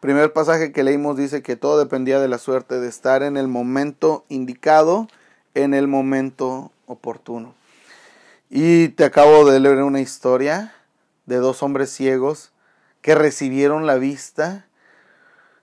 primer 0.00 0.32
pasaje 0.32 0.72
que 0.72 0.84
leímos 0.84 1.16
dice 1.16 1.42
que 1.42 1.56
todo 1.56 1.78
dependía 1.78 2.20
de 2.20 2.28
la 2.28 2.38
suerte 2.38 2.80
de 2.80 2.88
estar 2.88 3.22
en 3.22 3.36
el 3.36 3.48
momento 3.48 4.24
indicado, 4.28 5.08
en 5.54 5.74
el 5.74 5.88
momento 5.88 6.70
oportuno. 6.86 7.54
Y 8.50 8.88
te 8.88 9.04
acabo 9.04 9.50
de 9.50 9.58
leer 9.58 9.82
una 9.82 10.00
historia 10.00 10.74
de 11.26 11.36
dos 11.36 11.62
hombres 11.62 11.90
ciegos 11.90 12.52
que 13.00 13.14
recibieron 13.14 13.86
la 13.86 13.96
vista. 13.96 14.66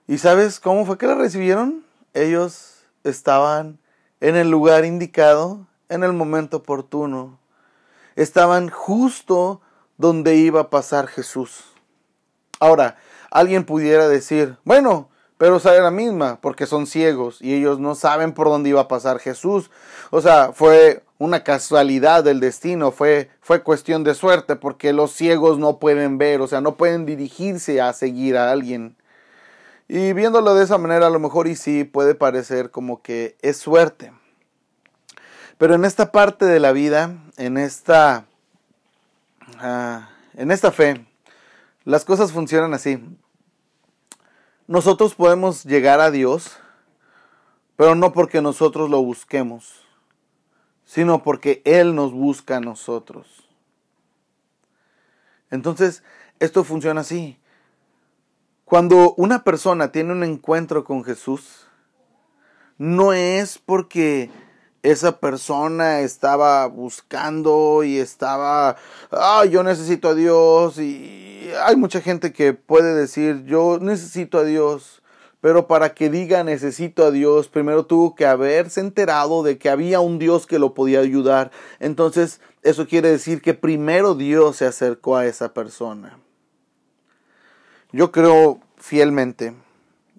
¿Y 0.06 0.18
sabes 0.18 0.60
cómo 0.60 0.84
fue 0.84 0.98
que 0.98 1.06
la 1.06 1.14
recibieron? 1.14 1.84
Ellos 2.14 2.82
estaban 3.04 3.78
en 4.20 4.36
el 4.36 4.50
lugar 4.50 4.84
indicado, 4.84 5.66
en 5.90 6.02
el 6.04 6.14
momento 6.14 6.58
oportuno. 6.58 7.38
Estaban 8.16 8.70
justo 8.70 9.60
donde 9.98 10.36
iba 10.36 10.62
a 10.62 10.70
pasar 10.70 11.08
Jesús. 11.08 11.64
Ahora, 12.58 12.96
alguien 13.30 13.64
pudiera 13.64 14.08
decir, 14.08 14.56
bueno, 14.64 15.10
pero 15.36 15.58
sale 15.58 15.80
la 15.80 15.90
misma, 15.90 16.38
porque 16.40 16.66
son 16.66 16.86
ciegos 16.86 17.40
y 17.40 17.54
ellos 17.54 17.78
no 17.78 17.94
saben 17.94 18.32
por 18.32 18.48
dónde 18.48 18.70
iba 18.70 18.82
a 18.82 18.88
pasar 18.88 19.18
Jesús. 19.18 19.70
O 20.10 20.20
sea, 20.20 20.52
fue 20.52 21.02
una 21.18 21.44
casualidad 21.44 22.24
del 22.24 22.40
destino, 22.40 22.92
fue, 22.92 23.30
fue 23.40 23.62
cuestión 23.62 24.04
de 24.04 24.14
suerte, 24.14 24.56
porque 24.56 24.92
los 24.92 25.12
ciegos 25.12 25.58
no 25.58 25.78
pueden 25.78 26.18
ver, 26.18 26.40
o 26.40 26.46
sea, 26.46 26.60
no 26.60 26.76
pueden 26.76 27.04
dirigirse 27.04 27.80
a 27.80 27.92
seguir 27.92 28.36
a 28.36 28.50
alguien. 28.50 28.96
Y 29.88 30.12
viéndolo 30.12 30.54
de 30.54 30.64
esa 30.64 30.78
manera, 30.78 31.08
a 31.08 31.10
lo 31.10 31.18
mejor 31.18 31.48
y 31.48 31.56
sí 31.56 31.84
puede 31.84 32.14
parecer 32.14 32.70
como 32.70 33.02
que 33.02 33.36
es 33.42 33.56
suerte. 33.56 34.12
Pero 35.60 35.74
en 35.74 35.84
esta 35.84 36.10
parte 36.10 36.46
de 36.46 36.58
la 36.58 36.72
vida, 36.72 37.14
en 37.36 37.58
esta, 37.58 38.24
ah, 39.58 40.08
en 40.34 40.50
esta 40.50 40.72
fe, 40.72 41.06
las 41.84 42.04
cosas 42.04 42.32
funcionan 42.32 42.74
así. 42.74 42.98
Nosotros 44.66 45.14
podemos 45.14 45.62
llegar 45.64 46.00
a 46.00 46.10
Dios, 46.10 46.56
pero 47.76 47.94
no 47.94 48.12
porque 48.12 48.42
nosotros 48.42 48.90
lo 48.90 49.02
busquemos 49.02 49.84
sino 50.90 51.22
porque 51.22 51.62
Él 51.64 51.94
nos 51.94 52.12
busca 52.12 52.56
a 52.56 52.60
nosotros. 52.60 53.48
Entonces, 55.48 56.02
esto 56.40 56.64
funciona 56.64 57.02
así. 57.02 57.38
Cuando 58.64 59.14
una 59.14 59.44
persona 59.44 59.92
tiene 59.92 60.10
un 60.10 60.24
encuentro 60.24 60.82
con 60.82 61.04
Jesús, 61.04 61.68
no 62.76 63.12
es 63.12 63.58
porque 63.58 64.32
esa 64.82 65.18
persona 65.18 66.00
estaba 66.00 66.66
buscando 66.66 67.84
y 67.84 67.98
estaba, 67.98 68.76
ah, 69.10 69.44
yo 69.44 69.62
necesito 69.62 70.10
a 70.10 70.14
Dios 70.14 70.78
y 70.78 71.50
hay 71.64 71.76
mucha 71.76 72.00
gente 72.00 72.32
que 72.32 72.52
puede 72.52 72.94
decir, 72.94 73.44
yo 73.44 73.78
necesito 73.80 74.38
a 74.38 74.44
Dios, 74.44 75.02
pero 75.40 75.66
para 75.66 75.94
que 75.94 76.10
diga 76.10 76.44
necesito 76.44 77.04
a 77.04 77.10
Dios, 77.10 77.48
primero 77.48 77.86
tuvo 77.86 78.14
que 78.14 78.26
haberse 78.26 78.80
enterado 78.80 79.42
de 79.42 79.58
que 79.58 79.70
había 79.70 80.00
un 80.00 80.18
Dios 80.18 80.46
que 80.46 80.58
lo 80.58 80.74
podía 80.74 81.00
ayudar. 81.00 81.50
Entonces, 81.78 82.40
eso 82.62 82.86
quiere 82.86 83.10
decir 83.10 83.40
que 83.40 83.54
primero 83.54 84.14
Dios 84.14 84.56
se 84.56 84.66
acercó 84.66 85.16
a 85.16 85.26
esa 85.26 85.54
persona. 85.54 86.18
Yo 87.92 88.12
creo 88.12 88.60
fielmente, 88.76 89.54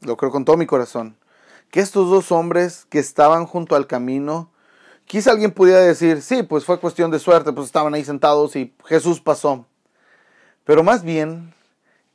lo 0.02 0.18
creo 0.18 0.32
con 0.32 0.44
todo 0.44 0.58
mi 0.58 0.66
corazón, 0.66 1.16
que 1.72 1.80
estos 1.80 2.10
dos 2.10 2.32
hombres 2.32 2.86
que 2.90 3.00
estaban 3.00 3.46
junto 3.46 3.76
al 3.76 3.88
camino, 3.88 4.52
quizá 5.06 5.32
alguien 5.32 5.52
pudiera 5.52 5.80
decir, 5.80 6.22
sí, 6.22 6.44
pues 6.44 6.66
fue 6.66 6.80
cuestión 6.80 7.10
de 7.12 7.20
suerte, 7.20 7.54
pues 7.54 7.66
estaban 7.66 7.94
ahí 7.94 8.04
sentados 8.04 8.56
y 8.56 8.74
Jesús 8.86 9.22
pasó. 9.22 9.66
Pero 10.66 10.84
más 10.84 11.04
bien, 11.04 11.54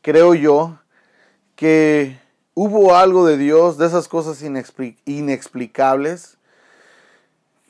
creo 0.03 0.35
yo 0.35 0.79
que 1.57 2.21
hubo 2.55 2.95
algo 2.95 3.27
de 3.27 3.39
Dios, 3.39 3.79
de 3.79 3.87
esas 3.87 4.09
cosas 4.09 4.43
inexplicables. 5.05 6.37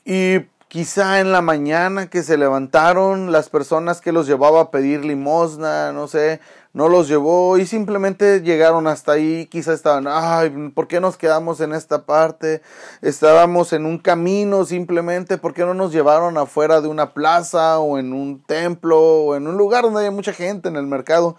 Y 0.05 0.39
quizá 0.67 1.19
en 1.19 1.31
la 1.31 1.41
mañana 1.41 2.09
que 2.09 2.23
se 2.23 2.37
levantaron, 2.37 3.31
las 3.31 3.49
personas 3.49 4.01
que 4.01 4.11
los 4.11 4.27
llevaba 4.27 4.61
a 4.61 4.71
pedir 4.71 5.05
limosna, 5.05 5.91
no 5.91 6.07
sé, 6.07 6.39
no 6.73 6.89
los 6.89 7.07
llevó 7.07 7.57
y 7.57 7.65
simplemente 7.65 8.41
llegaron 8.41 8.87
hasta 8.87 9.13
ahí, 9.13 9.47
quizá 9.47 9.73
estaban, 9.73 10.05
ay, 10.07 10.71
¿por 10.75 10.87
qué 10.87 10.99
nos 10.99 11.17
quedamos 11.17 11.61
en 11.61 11.73
esta 11.73 12.05
parte? 12.05 12.61
Estábamos 13.01 13.73
en 13.73 13.85
un 13.85 13.97
camino 13.97 14.65
simplemente, 14.65 15.37
¿por 15.37 15.53
qué 15.53 15.65
no 15.65 15.73
nos 15.73 15.91
llevaron 15.91 16.37
afuera 16.37 16.81
de 16.81 16.87
una 16.87 17.13
plaza 17.13 17.79
o 17.79 17.97
en 17.97 18.13
un 18.13 18.43
templo 18.43 18.99
o 18.99 19.35
en 19.35 19.47
un 19.47 19.57
lugar 19.57 19.83
donde 19.83 20.03
hay 20.03 20.11
mucha 20.11 20.33
gente 20.33 20.69
en 20.69 20.75
el 20.75 20.87
mercado? 20.87 21.37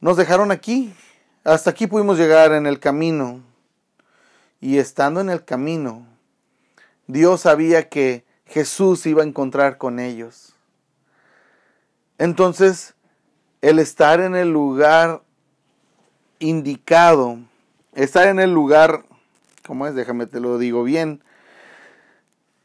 Nos 0.00 0.16
dejaron 0.16 0.50
aquí 0.50 0.94
hasta 1.44 1.68
aquí 1.68 1.86
pudimos 1.86 2.16
llegar 2.16 2.52
en 2.52 2.66
el 2.66 2.80
camino. 2.80 3.42
Y 4.60 4.78
estando 4.78 5.20
en 5.20 5.28
el 5.28 5.44
camino, 5.44 6.06
Dios 7.06 7.42
sabía 7.42 7.90
que 7.90 8.23
Jesús 8.46 9.06
iba 9.06 9.22
a 9.22 9.26
encontrar 9.26 9.78
con 9.78 9.98
ellos. 9.98 10.54
Entonces, 12.18 12.94
el 13.60 13.78
estar 13.78 14.20
en 14.20 14.36
el 14.36 14.52
lugar 14.52 15.22
indicado, 16.38 17.38
estar 17.94 18.28
en 18.28 18.38
el 18.38 18.52
lugar, 18.52 19.04
¿cómo 19.66 19.86
es? 19.86 19.94
Déjame 19.94 20.26
te 20.26 20.40
lo 20.40 20.58
digo 20.58 20.84
bien. 20.84 21.22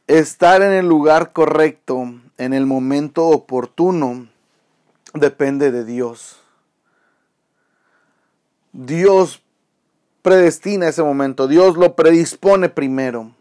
Estar 0.06 0.62
en 0.62 0.72
el 0.72 0.86
lugar 0.86 1.32
correcto, 1.32 2.14
en 2.36 2.52
el 2.52 2.66
momento 2.66 3.26
oportuno, 3.28 4.28
depende 5.14 5.70
de 5.70 5.84
Dios. 5.84 6.40
Dios 8.72 9.42
predestina 10.22 10.88
ese 10.88 11.02
momento, 11.02 11.48
Dios 11.48 11.76
lo 11.76 11.96
predispone 11.96 12.68
primero. 12.68 13.32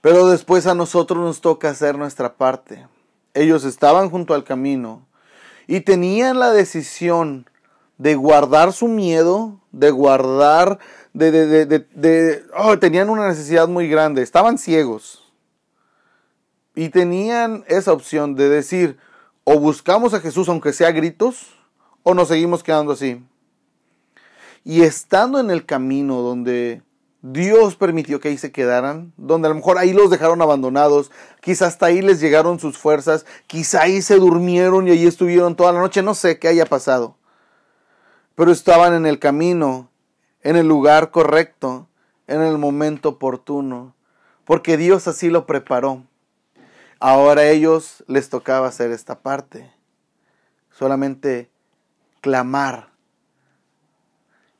Pero 0.00 0.28
después 0.28 0.66
a 0.66 0.74
nosotros 0.74 1.18
nos 1.18 1.40
toca 1.40 1.70
hacer 1.70 1.98
nuestra 1.98 2.36
parte. 2.36 2.86
Ellos 3.34 3.64
estaban 3.64 4.10
junto 4.10 4.34
al 4.34 4.44
camino, 4.44 5.08
y 5.68 5.82
tenían 5.82 6.40
la 6.40 6.50
decisión 6.50 7.48
de 7.98 8.14
guardar 8.14 8.72
su 8.72 8.88
miedo, 8.88 9.60
de 9.70 9.90
guardar, 9.90 10.78
de, 11.12 11.30
de, 11.30 11.66
de, 11.66 12.44
oh, 12.56 12.78
tenían 12.78 13.10
una 13.10 13.28
necesidad 13.28 13.68
muy 13.68 13.86
grande, 13.86 14.22
estaban 14.22 14.56
ciegos. 14.56 15.30
Y 16.74 16.88
tenían 16.88 17.64
esa 17.68 17.92
opción 17.92 18.34
de 18.34 18.48
decir, 18.48 18.96
o 19.44 19.58
buscamos 19.58 20.14
a 20.14 20.20
Jesús 20.20 20.48
aunque 20.48 20.72
sea 20.72 20.90
gritos, 20.90 21.54
o 22.02 22.14
nos 22.14 22.28
seguimos 22.28 22.62
quedando 22.62 22.92
así. 22.92 23.22
Y 24.64 24.82
estando 24.82 25.38
en 25.38 25.50
el 25.50 25.66
camino 25.66 26.22
donde 26.22 26.82
Dios 27.20 27.74
permitió 27.74 28.20
que 28.20 28.28
ahí 28.28 28.38
se 28.38 28.52
quedaran, 28.52 29.12
donde 29.16 29.46
a 29.46 29.48
lo 29.48 29.56
mejor 29.56 29.76
ahí 29.76 29.92
los 29.92 30.08
dejaron 30.08 30.40
abandonados, 30.40 31.10
quizá 31.40 31.66
hasta 31.66 31.86
ahí 31.86 32.00
les 32.00 32.20
llegaron 32.20 32.60
sus 32.60 32.78
fuerzas, 32.78 33.26
quizá 33.48 33.82
ahí 33.82 34.02
se 34.02 34.16
durmieron 34.16 34.86
y 34.86 34.92
ahí 34.92 35.06
estuvieron 35.06 35.56
toda 35.56 35.72
la 35.72 35.80
noche, 35.80 36.02
no 36.02 36.14
sé 36.14 36.38
qué 36.38 36.46
haya 36.46 36.64
pasado. 36.64 37.16
Pero 38.36 38.52
estaban 38.52 38.94
en 38.94 39.04
el 39.04 39.18
camino, 39.18 39.90
en 40.42 40.54
el 40.54 40.68
lugar 40.68 41.10
correcto, 41.10 41.88
en 42.28 42.40
el 42.40 42.56
momento 42.56 43.08
oportuno, 43.08 43.96
porque 44.44 44.76
Dios 44.76 45.08
así 45.08 45.28
lo 45.28 45.44
preparó. 45.44 46.04
Ahora 47.00 47.42
a 47.42 47.48
ellos 47.48 48.04
les 48.06 48.28
tocaba 48.28 48.68
hacer 48.68 48.92
esta 48.92 49.18
parte, 49.20 49.72
solamente 50.70 51.50
clamar. 52.20 52.90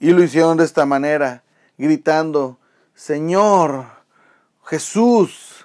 Y 0.00 0.10
lo 0.10 0.24
hicieron 0.24 0.56
de 0.56 0.64
esta 0.64 0.86
manera 0.86 1.44
gritando, 1.78 2.58
Señor, 2.94 3.86
Jesús, 4.64 5.58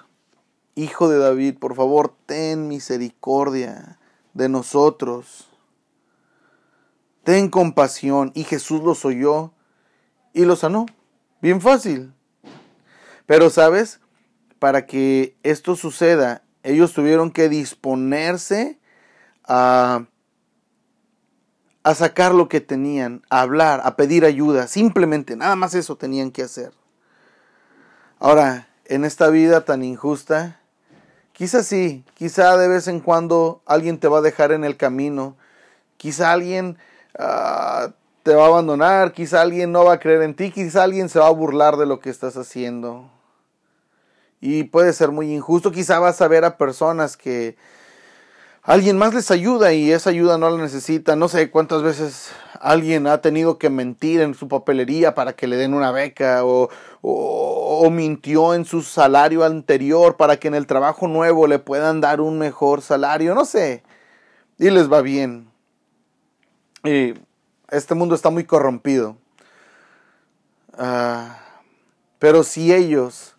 Hijo 0.76 1.08
de 1.08 1.18
David, 1.18 1.58
por 1.58 1.76
favor, 1.76 2.16
ten 2.26 2.66
misericordia 2.66 3.98
de 4.32 4.48
nosotros. 4.48 5.48
Ten 7.22 7.48
compasión. 7.48 8.32
Y 8.34 8.42
Jesús 8.42 8.82
los 8.82 9.04
oyó 9.04 9.52
y 10.32 10.44
los 10.44 10.60
sanó. 10.60 10.86
Bien 11.40 11.60
fácil. 11.60 12.12
Pero, 13.26 13.50
¿sabes? 13.50 14.00
Para 14.58 14.86
que 14.86 15.36
esto 15.44 15.76
suceda, 15.76 16.42
ellos 16.64 16.92
tuvieron 16.92 17.30
que 17.30 17.48
disponerse 17.48 18.80
a 19.44 20.06
a 21.84 21.94
sacar 21.94 22.34
lo 22.34 22.48
que 22.48 22.62
tenían, 22.62 23.22
a 23.28 23.42
hablar, 23.42 23.82
a 23.84 23.94
pedir 23.94 24.24
ayuda, 24.24 24.66
simplemente, 24.66 25.36
nada 25.36 25.54
más 25.54 25.74
eso 25.74 25.96
tenían 25.96 26.30
que 26.30 26.42
hacer. 26.42 26.72
Ahora, 28.18 28.68
en 28.86 29.04
esta 29.04 29.28
vida 29.28 29.66
tan 29.66 29.84
injusta, 29.84 30.60
quizá 31.32 31.62
sí, 31.62 32.02
quizá 32.14 32.56
de 32.56 32.68
vez 32.68 32.88
en 32.88 33.00
cuando 33.00 33.60
alguien 33.66 33.98
te 33.98 34.08
va 34.08 34.18
a 34.18 34.22
dejar 34.22 34.50
en 34.52 34.64
el 34.64 34.78
camino, 34.78 35.36
quizá 35.98 36.32
alguien 36.32 36.78
ah, 37.18 37.90
te 38.22 38.34
va 38.34 38.44
a 38.44 38.48
abandonar, 38.48 39.12
quizá 39.12 39.42
alguien 39.42 39.70
no 39.70 39.84
va 39.84 39.94
a 39.94 40.00
creer 40.00 40.22
en 40.22 40.34
ti, 40.34 40.50
quizá 40.50 40.84
alguien 40.84 41.10
se 41.10 41.18
va 41.18 41.26
a 41.26 41.30
burlar 41.30 41.76
de 41.76 41.84
lo 41.84 42.00
que 42.00 42.08
estás 42.08 42.38
haciendo. 42.38 43.10
Y 44.40 44.64
puede 44.64 44.94
ser 44.94 45.10
muy 45.10 45.34
injusto, 45.34 45.70
quizá 45.70 45.98
vas 45.98 46.22
a 46.22 46.28
ver 46.28 46.46
a 46.46 46.56
personas 46.56 47.18
que 47.18 47.56
alguien 48.64 48.96
más 48.96 49.14
les 49.14 49.30
ayuda 49.30 49.72
y 49.72 49.92
esa 49.92 50.10
ayuda 50.10 50.38
no 50.38 50.50
la 50.50 50.60
necesita. 50.60 51.14
No 51.14 51.28
sé 51.28 51.50
cuántas 51.50 51.82
veces 51.82 52.32
alguien 52.60 53.06
ha 53.06 53.20
tenido 53.20 53.58
que 53.58 53.70
mentir 53.70 54.22
en 54.22 54.34
su 54.34 54.48
papelería 54.48 55.14
para 55.14 55.34
que 55.34 55.46
le 55.46 55.56
den 55.56 55.74
una 55.74 55.92
beca 55.92 56.42
o, 56.44 56.70
mintió 57.90 58.54
en 58.54 58.64
su 58.64 58.82
salario 58.82 59.44
anterior 59.44 60.16
para 60.16 60.38
que 60.38 60.48
en 60.48 60.54
el 60.54 60.66
trabajo 60.66 61.06
nuevo 61.06 61.46
le 61.46 61.58
puedan 61.58 62.00
dar 62.00 62.20
un 62.20 62.38
mejor 62.38 62.80
salario. 62.80 63.34
No 63.34 63.44
sé. 63.44 63.82
Y 64.58 64.70
les 64.70 64.90
va 64.90 65.02
bien. 65.02 65.50
Y 66.82 67.14
este 67.70 67.94
mundo 67.94 68.14
está 68.14 68.30
muy 68.30 68.44
corrompido. 68.44 69.16
Ah, 70.76 71.38
pero 72.18 72.42
si 72.42 72.72
ellos, 72.72 73.36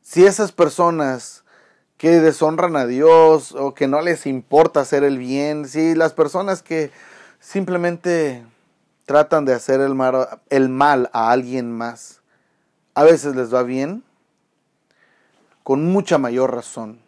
si 0.00 0.24
esas 0.24 0.50
personas 0.50 1.44
que 1.98 2.20
deshonran 2.20 2.76
a 2.76 2.86
Dios 2.86 3.52
o 3.52 3.74
que 3.74 3.88
no 3.88 4.00
les 4.00 4.26
importa 4.26 4.80
hacer 4.80 5.02
el 5.02 5.18
bien, 5.18 5.68
sí, 5.68 5.94
las 5.96 6.14
personas 6.14 6.62
que 6.62 6.92
simplemente 7.40 8.46
tratan 9.04 9.44
de 9.44 9.52
hacer 9.52 9.80
el 9.80 9.94
mal, 9.94 10.40
el 10.48 10.68
mal 10.68 11.10
a 11.12 11.32
alguien 11.32 11.72
más, 11.72 12.22
a 12.94 13.02
veces 13.02 13.34
les 13.34 13.52
va 13.52 13.64
bien, 13.64 14.04
con 15.64 15.84
mucha 15.84 16.18
mayor 16.18 16.54
razón. 16.54 17.00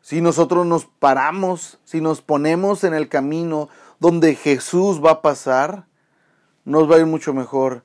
Si 0.00 0.20
nosotros 0.20 0.66
nos 0.66 0.86
paramos, 0.86 1.78
si 1.84 2.00
nos 2.00 2.22
ponemos 2.22 2.84
en 2.84 2.94
el 2.94 3.08
camino 3.08 3.68
donde 3.98 4.34
Jesús 4.34 5.04
va 5.04 5.10
a 5.10 5.22
pasar, 5.22 5.86
nos 6.64 6.90
va 6.90 6.96
a 6.96 6.98
ir 7.00 7.06
mucho 7.06 7.34
mejor. 7.34 7.84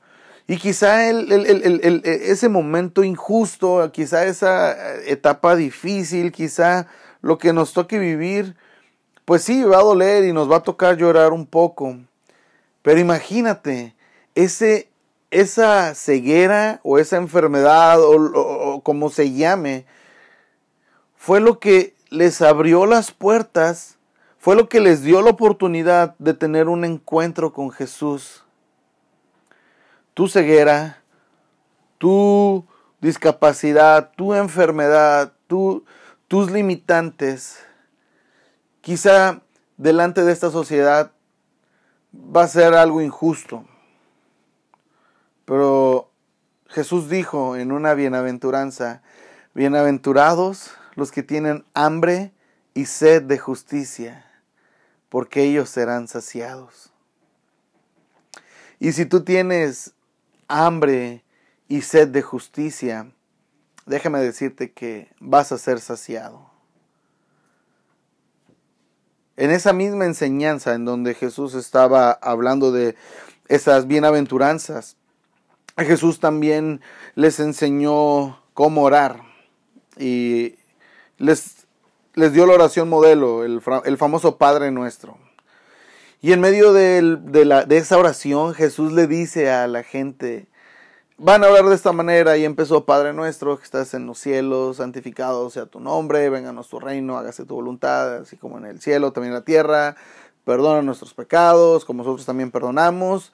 Y 0.50 0.58
quizá 0.58 1.10
el, 1.10 1.30
el, 1.32 2.02
ese 2.06 2.48
momento 2.48 3.04
injusto, 3.04 3.92
quizá 3.92 4.26
esa 4.26 4.96
etapa 5.04 5.58
difícil, 5.58 6.32
quizá 6.32 6.88
lo 7.22 7.38
que 7.38 7.52
nos 7.52 7.74
toque 7.74 8.00
vivir, 8.00 8.56
pues 9.26 9.44
sí, 9.44 9.64
va 9.64 9.80
a 9.80 9.84
doler 9.84 10.24
y 10.24 10.32
nos 10.32 10.50
va 10.50 10.58
a 10.58 10.64
tocar 10.64 10.96
llorar 10.96 11.34
un 11.34 11.46
poco. 11.46 11.98
Pero 12.82 12.98
imagínate, 13.02 13.94
ese, 14.36 14.88
esa 15.32 15.94
ceguera 15.96 16.80
o 16.84 16.98
esa 16.98 17.18
enfermedad 17.18 18.00
o 18.02 18.80
como 18.86 19.10
se 19.10 19.34
llame, 19.34 19.86
fue 21.18 21.42
lo 21.42 21.60
que 21.60 21.94
les 22.10 22.42
abrió 22.42 22.86
las 22.86 23.12
puertas, 23.12 23.98
fue 24.38 24.56
lo 24.56 24.70
que 24.70 24.80
les 24.80 25.04
dio 25.04 25.22
la 25.22 25.32
oportunidad 25.32 26.16
de 26.20 26.34
tener 26.34 26.70
un 26.70 26.86
encuentro 26.86 27.52
con 27.52 27.70
Jesús 27.70 28.46
tu 30.18 30.28
ceguera, 30.28 31.04
tu 32.00 32.66
discapacidad, 33.00 34.14
tu 34.16 34.34
enfermedad, 34.34 35.34
tu, 35.46 35.86
tus 36.28 36.50
limitantes, 36.50 37.60
quizá 38.82 39.44
delante 39.78 40.24
de 40.24 40.32
esta 40.32 40.50
sociedad 40.50 41.12
va 42.16 42.46
a 42.46 42.48
ser 42.48 42.74
algo 42.74 43.00
injusto. 43.00 43.64
Pero 45.46 46.10
Jesús 46.66 47.12
dijo 47.12 47.56
en 47.56 47.72
una 47.72 47.94
bienaventuranza, 47.94 49.04
bienaventurados 49.54 50.72
los 50.96 51.12
que 51.12 51.22
tienen 51.22 51.64
hambre 51.76 52.34
y 52.74 52.86
sed 52.86 53.22
de 53.22 53.38
justicia, 53.38 54.26
porque 55.10 55.44
ellos 55.44 55.70
serán 55.70 56.08
saciados. 56.08 56.92
Y 58.80 58.94
si 58.94 59.06
tú 59.06 59.24
tienes 59.24 59.94
hambre 60.48 61.24
y 61.68 61.82
sed 61.82 62.10
de 62.10 62.22
justicia, 62.22 63.12
déjame 63.86 64.20
decirte 64.20 64.72
que 64.72 65.10
vas 65.20 65.52
a 65.52 65.58
ser 65.58 65.80
saciado. 65.80 66.50
En 69.36 69.52
esa 69.52 69.72
misma 69.72 70.06
enseñanza 70.06 70.74
en 70.74 70.86
donde 70.86 71.14
Jesús 71.14 71.54
estaba 71.54 72.12
hablando 72.12 72.72
de 72.72 72.96
esas 73.48 73.88
bienaventuranzas, 73.88 74.98
Jesús 75.78 76.20
también 76.20 76.82
les 77.14 77.40
enseñó 77.40 78.42
cómo 78.54 78.82
orar 78.82 79.22
y 79.96 80.56
les, 81.18 81.68
les 82.16 82.34
dio 82.34 82.48
la 82.48 82.54
oración 82.54 82.90
modelo, 82.90 83.44
el, 83.44 83.62
el 83.86 83.98
famoso 83.98 84.38
Padre 84.38 84.72
Nuestro. 84.72 85.20
Y 86.20 86.32
en 86.32 86.42
medio 86.42 86.74
de, 86.74 87.46
la, 87.46 87.66
de 87.66 87.78
esa 87.78 87.98
oración 87.98 88.56
Jesús 88.56 88.92
le 88.92 89.06
dice 89.06 89.52
a 89.52 89.68
la 89.68 89.84
gente, 89.84 90.48
van 91.18 91.44
a 91.44 91.48
hablar 91.48 91.66
de 91.66 91.76
esta 91.76 91.92
manera 91.92 92.38
y 92.38 92.46
empezó, 92.46 92.86
Padre 92.86 93.14
nuestro 93.14 93.58
que 93.58 93.64
estás 93.64 93.94
en 93.94 94.08
los 94.08 94.18
cielos, 94.18 94.78
santificado 94.78 95.50
sea 95.52 95.68
tu 95.68 95.80
nombre, 95.80 96.30
venga 96.30 96.52
nuestro 96.52 96.80
reino, 96.80 97.18
hágase 97.18 97.46
tu 97.46 97.54
voluntad, 97.54 98.18
así 98.18 98.36
como 98.36 98.58
en 98.58 98.66
el 98.66 98.82
cielo, 98.82 99.12
también 99.12 99.34
en 99.34 99.40
la 99.40 99.46
tierra, 99.46 99.96
perdona 100.44 100.82
nuestros 100.82 101.14
pecados, 101.14 101.86
como 101.86 102.04
nosotros 102.04 102.26
también 102.26 102.50
perdonamos. 102.50 103.32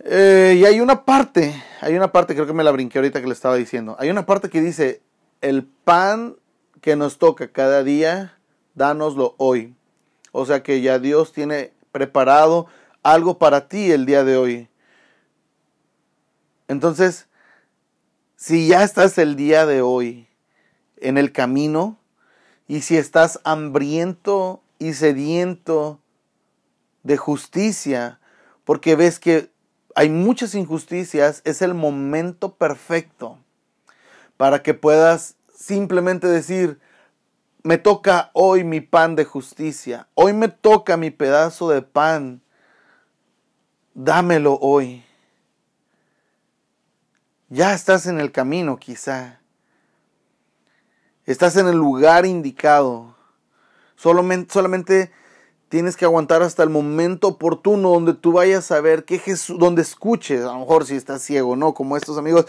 Eh, 0.00 0.56
y 0.58 0.64
hay 0.64 0.80
una 0.80 1.04
parte, 1.04 1.54
hay 1.80 1.94
una 1.94 2.10
parte, 2.10 2.34
creo 2.34 2.46
que 2.48 2.52
me 2.52 2.64
la 2.64 2.72
brinqué 2.72 2.98
ahorita 2.98 3.20
que 3.20 3.28
le 3.28 3.32
estaba 3.32 3.54
diciendo, 3.54 3.96
hay 4.00 4.10
una 4.10 4.26
parte 4.26 4.50
que 4.50 4.60
dice, 4.60 5.02
el 5.40 5.64
pan 5.64 6.34
que 6.80 6.96
nos 6.96 7.18
toca 7.18 7.48
cada 7.48 7.84
día, 7.84 8.36
dánoslo 8.74 9.34
hoy. 9.38 9.74
O 10.32 10.44
sea 10.44 10.62
que 10.62 10.82
ya 10.82 10.98
Dios 10.98 11.32
tiene 11.32 11.72
preparado 11.96 12.66
algo 13.02 13.38
para 13.38 13.68
ti 13.68 13.90
el 13.90 14.04
día 14.04 14.22
de 14.22 14.36
hoy. 14.36 14.68
Entonces, 16.68 17.26
si 18.36 18.68
ya 18.68 18.82
estás 18.82 19.16
el 19.16 19.34
día 19.34 19.64
de 19.64 19.80
hoy 19.80 20.28
en 20.98 21.16
el 21.16 21.32
camino 21.32 21.96
y 22.68 22.82
si 22.82 22.98
estás 22.98 23.40
hambriento 23.44 24.60
y 24.78 24.92
sediento 24.92 25.98
de 27.02 27.16
justicia, 27.16 28.20
porque 28.64 28.94
ves 28.94 29.18
que 29.18 29.50
hay 29.94 30.10
muchas 30.10 30.54
injusticias, 30.54 31.40
es 31.46 31.62
el 31.62 31.72
momento 31.72 32.56
perfecto 32.56 33.38
para 34.36 34.62
que 34.62 34.74
puedas 34.74 35.36
simplemente 35.54 36.26
decir, 36.26 36.78
me 37.66 37.78
toca 37.78 38.30
hoy 38.32 38.62
mi 38.62 38.80
pan 38.80 39.16
de 39.16 39.24
justicia. 39.24 40.06
Hoy 40.14 40.32
me 40.32 40.46
toca 40.46 40.96
mi 40.96 41.10
pedazo 41.10 41.68
de 41.68 41.82
pan. 41.82 42.40
Dámelo 43.92 44.56
hoy. 44.60 45.04
Ya 47.48 47.74
estás 47.74 48.06
en 48.06 48.20
el 48.20 48.30
camino 48.30 48.76
quizá. 48.76 49.40
Estás 51.24 51.56
en 51.56 51.66
el 51.66 51.76
lugar 51.76 52.24
indicado. 52.24 53.16
Solamente, 53.96 54.52
solamente 54.52 55.10
tienes 55.68 55.96
que 55.96 56.04
aguantar 56.04 56.42
hasta 56.42 56.62
el 56.62 56.70
momento 56.70 57.26
oportuno 57.26 57.90
donde 57.90 58.14
tú 58.14 58.30
vayas 58.30 58.70
a 58.70 58.80
ver 58.80 59.04
que 59.04 59.18
Jesús, 59.18 59.58
donde 59.58 59.82
escuches, 59.82 60.42
a 60.42 60.52
lo 60.52 60.60
mejor 60.60 60.86
si 60.86 60.94
estás 60.94 61.20
ciego, 61.20 61.56
¿no? 61.56 61.74
Como 61.74 61.96
estos 61.96 62.16
amigos, 62.16 62.46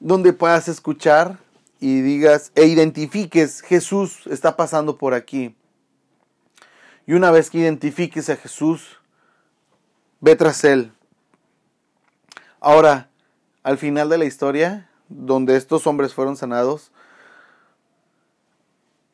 donde 0.00 0.32
puedas 0.32 0.66
escuchar 0.66 1.38
y 1.80 2.00
digas 2.00 2.52
e 2.54 2.66
identifiques 2.66 3.60
Jesús 3.60 4.26
está 4.26 4.56
pasando 4.56 4.96
por 4.96 5.14
aquí. 5.14 5.56
Y 7.06 7.14
una 7.14 7.30
vez 7.30 7.50
que 7.50 7.58
identifiques 7.58 8.28
a 8.30 8.36
Jesús, 8.36 9.00
ve 10.20 10.34
tras 10.34 10.64
él. 10.64 10.92
Ahora, 12.60 13.10
al 13.62 13.78
final 13.78 14.08
de 14.08 14.18
la 14.18 14.24
historia, 14.24 14.90
donde 15.08 15.56
estos 15.56 15.86
hombres 15.86 16.14
fueron 16.14 16.36
sanados, 16.36 16.90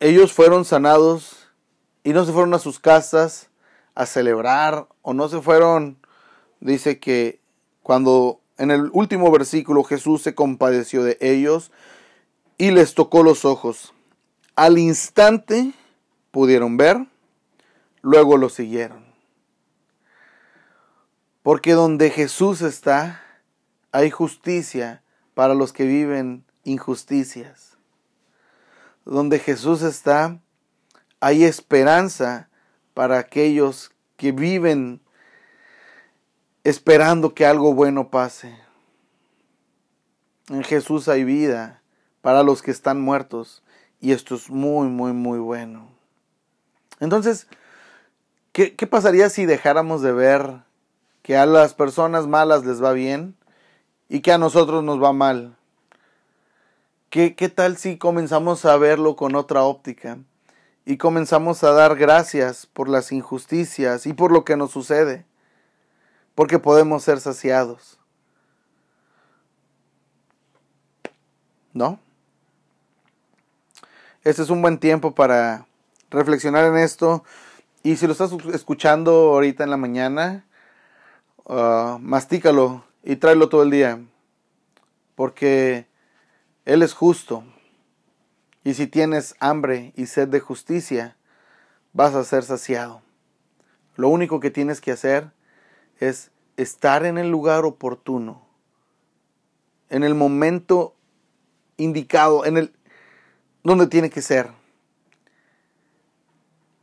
ellos 0.00 0.32
fueron 0.32 0.64
sanados 0.64 1.48
y 2.02 2.12
no 2.12 2.24
se 2.24 2.32
fueron 2.32 2.54
a 2.54 2.58
sus 2.58 2.80
casas 2.80 3.50
a 3.94 4.06
celebrar 4.06 4.88
o 5.02 5.12
no 5.12 5.28
se 5.28 5.40
fueron, 5.40 5.98
dice 6.60 6.98
que 6.98 7.40
cuando 7.82 8.40
en 8.58 8.70
el 8.70 8.90
último 8.92 9.30
versículo 9.30 9.84
Jesús 9.84 10.22
se 10.22 10.34
compadeció 10.34 11.04
de 11.04 11.18
ellos, 11.20 11.70
y 12.62 12.70
les 12.70 12.94
tocó 12.94 13.24
los 13.24 13.44
ojos. 13.44 13.92
Al 14.54 14.78
instante 14.78 15.72
pudieron 16.30 16.76
ver, 16.76 17.08
luego 18.02 18.36
lo 18.36 18.48
siguieron. 18.48 19.04
Porque 21.42 21.72
donde 21.72 22.08
Jesús 22.08 22.62
está, 22.62 23.20
hay 23.90 24.12
justicia 24.12 25.02
para 25.34 25.54
los 25.54 25.72
que 25.72 25.86
viven 25.86 26.44
injusticias. 26.62 27.76
Donde 29.04 29.40
Jesús 29.40 29.82
está, 29.82 30.38
hay 31.18 31.42
esperanza 31.42 32.48
para 32.94 33.18
aquellos 33.18 33.90
que 34.16 34.30
viven 34.30 35.00
esperando 36.62 37.34
que 37.34 37.44
algo 37.44 37.74
bueno 37.74 38.08
pase. 38.08 38.56
En 40.48 40.62
Jesús 40.62 41.08
hay 41.08 41.24
vida 41.24 41.81
para 42.22 42.42
los 42.42 42.62
que 42.62 42.70
están 42.70 43.00
muertos. 43.00 43.62
Y 44.00 44.12
esto 44.12 44.34
es 44.36 44.48
muy, 44.48 44.88
muy, 44.88 45.12
muy 45.12 45.38
bueno. 45.38 45.88
Entonces, 46.98 47.46
¿qué, 48.52 48.70
pasaría 48.88 49.28
si 49.28 49.44
dejáramos 49.44 50.02
de 50.02 50.12
ver 50.12 50.62
que 51.22 51.36
a 51.36 51.46
las 51.46 51.74
personas 51.74 52.26
malas 52.26 52.64
les 52.64 52.82
va 52.82 52.92
bien 52.92 53.36
y 54.08 54.20
que 54.20 54.32
a 54.32 54.38
nosotros 54.38 54.82
nos 54.82 55.02
va 55.02 55.12
mal? 55.12 55.56
¿Qué, 57.10 57.34
¿Qué 57.34 57.48
tal 57.48 57.76
si 57.76 57.98
comenzamos 57.98 58.64
a 58.64 58.76
verlo 58.76 59.16
con 59.16 59.34
otra 59.34 59.64
óptica 59.64 60.18
y 60.86 60.96
comenzamos 60.96 61.62
a 61.62 61.72
dar 61.72 61.96
gracias 61.96 62.66
por 62.66 62.88
las 62.88 63.12
injusticias 63.12 64.06
y 64.06 64.14
por 64.14 64.32
lo 64.32 64.44
que 64.44 64.56
nos 64.56 64.70
sucede? 64.70 65.26
Porque 66.34 66.58
podemos 66.58 67.02
ser 67.02 67.20
saciados. 67.20 67.98
¿No? 71.74 71.98
Este 74.24 74.42
es 74.42 74.50
un 74.50 74.62
buen 74.62 74.78
tiempo 74.78 75.16
para 75.16 75.66
reflexionar 76.08 76.64
en 76.66 76.76
esto. 76.76 77.24
Y 77.82 77.96
si 77.96 78.06
lo 78.06 78.12
estás 78.12 78.30
escuchando 78.54 79.10
ahorita 79.32 79.64
en 79.64 79.70
la 79.70 79.76
mañana, 79.76 80.46
uh, 81.44 81.98
mastícalo 81.98 82.84
y 83.02 83.16
tráelo 83.16 83.48
todo 83.48 83.64
el 83.64 83.72
día. 83.72 84.00
Porque 85.16 85.88
Él 86.64 86.82
es 86.82 86.94
justo. 86.94 87.42
Y 88.62 88.74
si 88.74 88.86
tienes 88.86 89.34
hambre 89.40 89.92
y 89.96 90.06
sed 90.06 90.28
de 90.28 90.38
justicia, 90.38 91.16
vas 91.92 92.14
a 92.14 92.22
ser 92.22 92.44
saciado. 92.44 93.02
Lo 93.96 94.08
único 94.08 94.38
que 94.38 94.52
tienes 94.52 94.80
que 94.80 94.92
hacer 94.92 95.32
es 95.98 96.30
estar 96.56 97.04
en 97.04 97.18
el 97.18 97.28
lugar 97.28 97.64
oportuno, 97.64 98.46
en 99.90 100.04
el 100.04 100.14
momento 100.14 100.94
indicado, 101.76 102.44
en 102.44 102.56
el, 102.56 102.72
donde 103.62 103.86
tiene 103.86 104.10
que 104.10 104.22
ser. 104.22 104.50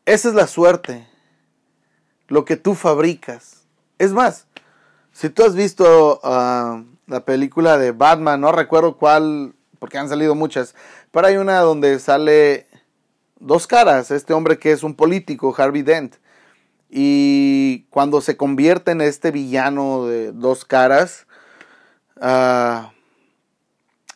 Esa 0.06 0.30
es 0.30 0.36
la 0.36 0.48
suerte, 0.48 1.08
lo 2.28 2.46
que 2.46 2.58
tú 2.58 2.76
fabricas. 2.76 3.64
Es 3.98 4.12
más, 4.12 4.48
si 5.12 5.30
tú 5.30 5.44
has 5.44 5.56
visto 5.56 6.20
ah, 6.24 6.84
la 7.08 7.26
película 7.26 7.78
de 7.78 7.92
Batman, 7.92 8.42
no 8.42 8.52
recuerdo 8.52 8.98
cuál, 8.98 9.54
porque 9.78 9.98
han 9.98 10.10
salido 10.10 10.36
muchas, 10.36 10.76
pero 11.12 11.28
hay 11.28 11.38
una 11.38 11.60
donde 11.60 12.00
sale 12.00 12.68
dos 13.40 13.68
caras, 13.68 14.12
este 14.12 14.34
hombre 14.34 14.58
que 14.58 14.72
es 14.72 14.84
un 14.84 14.96
político, 14.96 15.54
Harvey 15.58 15.82
Dent, 15.82 16.16
y 16.90 17.86
cuando 17.90 18.22
se 18.22 18.36
convierte 18.36 18.92
en 18.92 19.02
este 19.02 19.32
villano 19.32 20.08
de 20.08 20.32
dos 20.32 20.66
caras, 20.66 21.28
uh, 22.18 22.88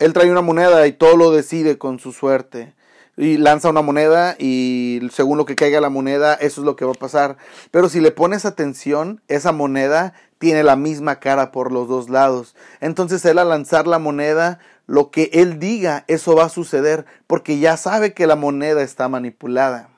él 0.03 0.11
trae 0.11 0.29
una 0.29 0.41
moneda 0.41 0.85
y 0.85 0.91
todo 0.91 1.15
lo 1.15 1.31
decide 1.31 1.77
con 1.77 1.97
su 1.97 2.11
suerte. 2.11 2.73
Y 3.15 3.37
lanza 3.37 3.69
una 3.69 3.81
moneda 3.81 4.35
y 4.37 5.07
según 5.13 5.37
lo 5.37 5.45
que 5.45 5.55
caiga 5.55 5.79
la 5.79 5.89
moneda, 5.89 6.33
eso 6.33 6.59
es 6.61 6.65
lo 6.65 6.75
que 6.75 6.83
va 6.83 6.91
a 6.91 6.95
pasar. 6.99 7.37
Pero 7.71 7.87
si 7.87 8.01
le 8.01 8.11
pones 8.11 8.43
atención, 8.43 9.21
esa 9.29 9.51
moneda 9.51 10.13
tiene 10.39 10.63
la 10.63 10.75
misma 10.75 11.21
cara 11.21 11.51
por 11.51 11.71
los 11.71 11.87
dos 11.87 12.09
lados. 12.09 12.53
Entonces 12.81 13.23
él 13.23 13.37
al 13.37 13.47
lanzar 13.47 13.87
la 13.87 13.97
moneda, 13.97 14.59
lo 14.87 15.09
que 15.09 15.29
él 15.31 15.57
diga, 15.57 16.03
eso 16.07 16.35
va 16.35 16.45
a 16.45 16.49
suceder 16.49 17.05
porque 17.25 17.59
ya 17.59 17.77
sabe 17.77 18.13
que 18.13 18.27
la 18.27 18.35
moneda 18.35 18.81
está 18.81 19.07
manipulada. 19.07 19.89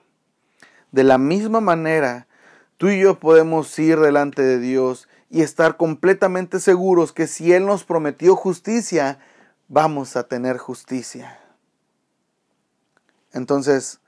De 0.91 1.03
la 1.03 1.17
misma 1.17 1.61
manera, 1.61 2.27
tú 2.77 2.89
y 2.89 2.99
yo 2.99 3.19
podemos 3.19 3.79
ir 3.79 3.99
delante 3.99 4.43
de 4.43 4.59
Dios 4.59 5.07
y 5.31 5.41
estar 5.41 5.77
completamente 5.77 6.59
seguros 6.59 7.11
que 7.11 7.25
si 7.27 7.53
Él 7.53 7.65
nos 7.65 7.83
prometió 7.83 8.35
justicia, 8.35 9.19
vamos 9.67 10.15
a 10.15 10.27
tener 10.27 10.57
justicia. 10.57 11.39
Entonces, 13.33 13.99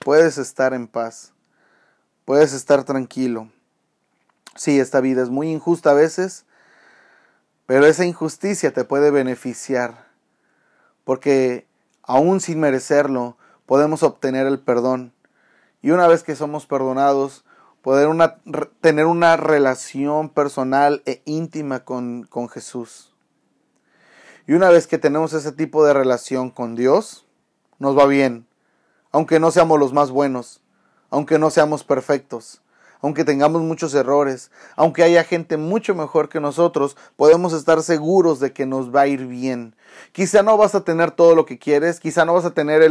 puedes 0.00 0.38
estar 0.38 0.72
en 0.72 0.86
paz, 0.86 1.32
puedes 2.24 2.52
estar 2.52 2.84
tranquilo. 2.84 3.50
Sí, 4.56 4.80
esta 4.80 5.00
vida 5.00 5.22
es 5.22 5.30
muy 5.30 5.50
injusta 5.50 5.90
a 5.90 5.94
veces, 5.94 6.44
pero 7.66 7.86
esa 7.86 8.04
injusticia 8.04 8.72
te 8.72 8.84
puede 8.84 9.10
beneficiar, 9.10 10.06
porque 11.04 11.66
aún 12.02 12.40
sin 12.40 12.60
merecerlo, 12.60 13.36
podemos 13.66 14.02
obtener 14.02 14.46
el 14.46 14.58
perdón. 14.58 15.12
Y 15.82 15.90
una 15.90 16.08
vez 16.08 16.22
que 16.22 16.36
somos 16.36 16.66
perdonados, 16.66 17.44
poder 17.82 18.08
tener 18.80 19.06
una 19.06 19.36
relación 19.36 20.28
personal 20.28 21.02
e 21.06 21.22
íntima 21.24 21.84
con, 21.84 22.24
con 22.24 22.48
Jesús. 22.48 23.09
Y 24.46 24.54
una 24.54 24.70
vez 24.70 24.86
que 24.86 24.98
tenemos 24.98 25.32
ese 25.32 25.52
tipo 25.52 25.84
de 25.84 25.92
relación 25.92 26.50
con 26.50 26.74
Dios, 26.74 27.26
nos 27.78 27.96
va 27.96 28.06
bien, 28.06 28.46
aunque 29.12 29.40
no 29.40 29.50
seamos 29.50 29.78
los 29.78 29.92
más 29.92 30.10
buenos, 30.10 30.62
aunque 31.10 31.38
no 31.38 31.50
seamos 31.50 31.84
perfectos, 31.84 32.62
aunque 33.00 33.24
tengamos 33.24 33.62
muchos 33.62 33.94
errores, 33.94 34.50
aunque 34.76 35.02
haya 35.02 35.24
gente 35.24 35.56
mucho 35.56 35.94
mejor 35.94 36.28
que 36.28 36.40
nosotros, 36.40 36.96
podemos 37.16 37.52
estar 37.52 37.82
seguros 37.82 38.40
de 38.40 38.52
que 38.52 38.66
nos 38.66 38.94
va 38.94 39.02
a 39.02 39.06
ir 39.06 39.26
bien. 39.26 39.74
Quizá 40.12 40.42
no 40.42 40.56
vas 40.56 40.74
a 40.74 40.84
tener 40.84 41.10
todo 41.10 41.34
lo 41.34 41.46
que 41.46 41.58
quieres, 41.58 42.00
quizá 42.00 42.24
no 42.24 42.34
vas 42.34 42.44
a 42.44 42.54
tener 42.54 42.82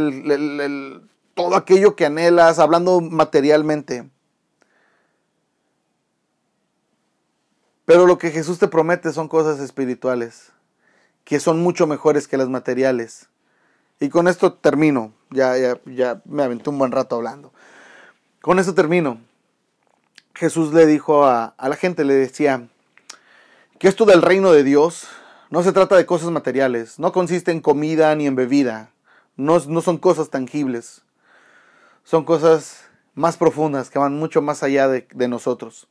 todo 1.34 1.56
aquello 1.56 1.96
que 1.96 2.06
anhelas, 2.06 2.58
hablando 2.58 3.00
materialmente. 3.00 4.10
Pero 7.84 8.06
lo 8.06 8.18
que 8.18 8.30
Jesús 8.30 8.58
te 8.58 8.68
promete 8.68 9.12
son 9.12 9.28
cosas 9.28 9.58
espirituales 9.58 10.52
que 11.24 11.40
son 11.40 11.60
mucho 11.60 11.86
mejores 11.86 12.28
que 12.28 12.36
las 12.36 12.48
materiales. 12.48 13.28
Y 14.00 14.08
con 14.08 14.28
esto 14.28 14.54
termino. 14.54 15.12
Ya, 15.30 15.54
ya, 15.84 16.22
me 16.24 16.42
aventé 16.42 16.70
un 16.70 16.78
buen 16.78 16.90
rato 16.90 17.16
hablando. 17.16 17.52
Con 18.40 18.58
esto 18.58 18.74
termino. 18.74 19.20
Jesús 20.34 20.72
le 20.72 20.86
dijo 20.86 21.26
a, 21.26 21.54
la 21.60 21.76
gente, 21.76 22.04
le 22.04 22.14
decía, 22.14 22.66
que 23.78 23.88
esto 23.88 24.06
del 24.06 24.22
reino 24.22 24.52
de 24.52 24.64
Dios 24.64 25.06
no 25.50 25.62
se 25.62 25.72
trata 25.72 25.96
de 25.96 26.06
cosas 26.06 26.30
materiales, 26.30 26.98
no 26.98 27.12
consiste 27.12 27.50
en 27.50 27.60
comida 27.60 28.14
ni 28.14 28.26
en 28.26 28.36
bebida, 28.36 28.90
no, 29.36 29.58
no 29.58 29.82
son 29.82 29.98
cosas 29.98 30.30
tangibles, 30.30 31.02
son 32.04 32.24
cosas 32.24 32.84
más 33.14 33.36
profundas 33.36 33.90
que 33.90 33.98
van 33.98 34.14
mucho 34.14 34.40
más 34.40 34.62
allá 34.62 34.88
de, 34.88 35.06
de 35.12 35.28
nosotros. 35.28 35.88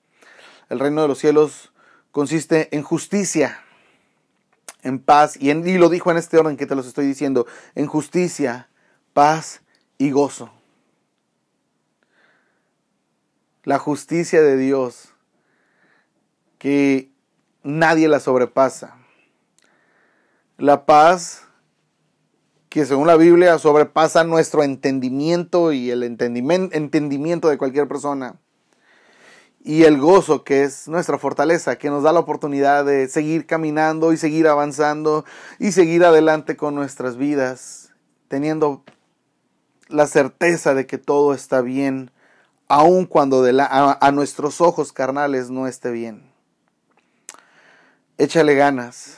El 0.70 0.80
reino 0.80 1.04
de 1.04 1.08
los 1.08 1.20
cielos 1.20 1.72
consiste 2.12 2.76
en 2.76 2.82
justicia, 2.82 3.62
en 4.82 5.00
paz, 5.00 5.38
y, 5.40 5.50
en, 5.50 5.80
lo 5.80 5.90
dijo 5.90 6.12
en 6.12 6.18
este 6.18 6.38
orden 6.38 6.58
que 6.58 6.66
te 6.66 6.76
los 6.76 6.88
estoy 6.88 7.06
diciendo, 7.06 7.46
en 7.76 7.88
justicia, 7.88 8.70
paz 9.14 9.62
y 9.98 10.12
gozo. 10.12 10.52
La 13.64 13.78
justicia 13.78 14.42
de 14.42 14.58
Dios, 14.58 15.14
que 16.58 17.12
nadie 17.64 18.08
la 18.08 18.20
sobrepasa. 18.20 18.96
La 20.58 20.86
paz 20.86 21.44
que 22.70 22.86
según 22.86 23.08
la 23.08 23.18
Biblia 23.18 23.58
sobrepasa 23.58 24.24
nuestro 24.24 24.64
entendimiento 24.64 25.74
y 25.74 25.90
el 25.90 26.04
entendimiento 26.04 27.50
de 27.50 27.58
cualquier 27.58 27.88
persona. 27.88 28.40
Y 29.62 29.84
el 29.84 30.00
gozo 30.00 30.44
que 30.44 30.64
es 30.64 30.88
nuestra 30.88 31.18
fortaleza, 31.18 31.78
que 31.78 31.90
nos 31.90 32.04
da 32.04 32.14
la 32.14 32.22
oportunidad 32.22 32.86
de 32.86 33.10
seguir 33.10 33.46
caminando 33.46 34.14
y 34.14 34.18
seguir 34.18 34.48
avanzando 34.48 35.26
y 35.60 35.74
seguir 35.74 36.06
adelante 36.06 36.56
con 36.56 36.76
nuestras 36.76 37.18
vidas, 37.18 37.92
teniendo 38.30 38.84
la 39.90 40.08
certeza 40.08 40.74
de 40.74 40.86
que 40.86 40.98
todo 40.98 41.34
está 41.34 41.62
bien, 41.62 42.12
aun 42.68 43.06
cuando 43.06 43.44
a 43.60 44.12
nuestros 44.12 44.62
ojos 44.62 44.94
carnales 44.94 45.50
no 45.50 45.68
esté 45.68 45.92
bien. 45.92 46.32
Échale 48.18 48.56
ganas, 48.56 49.18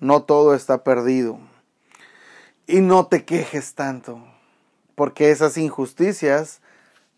no 0.00 0.22
todo 0.22 0.54
está 0.54 0.82
perdido 0.82 1.38
y 2.66 2.80
no 2.80 3.06
te 3.06 3.24
quejes 3.24 3.74
tanto, 3.74 4.24
porque 4.94 5.30
esas 5.30 5.56
injusticias 5.56 6.60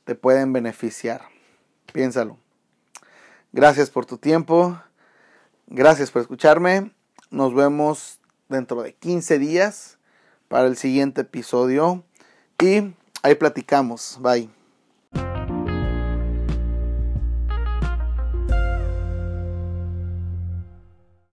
te 0.04 0.14
pueden 0.14 0.52
beneficiar. 0.52 1.22
Piénsalo. 1.92 2.38
Gracias 3.52 3.90
por 3.90 4.06
tu 4.06 4.18
tiempo. 4.18 4.78
Gracias 5.66 6.10
por 6.10 6.22
escucharme. 6.22 6.92
Nos 7.30 7.54
vemos 7.54 8.20
dentro 8.48 8.82
de 8.82 8.94
15 8.94 9.38
días 9.38 9.98
para 10.48 10.66
el 10.66 10.76
siguiente 10.76 11.22
episodio. 11.22 12.04
Y 12.60 12.94
ahí 13.22 13.34
platicamos. 13.34 14.18
Bye. 14.20 14.57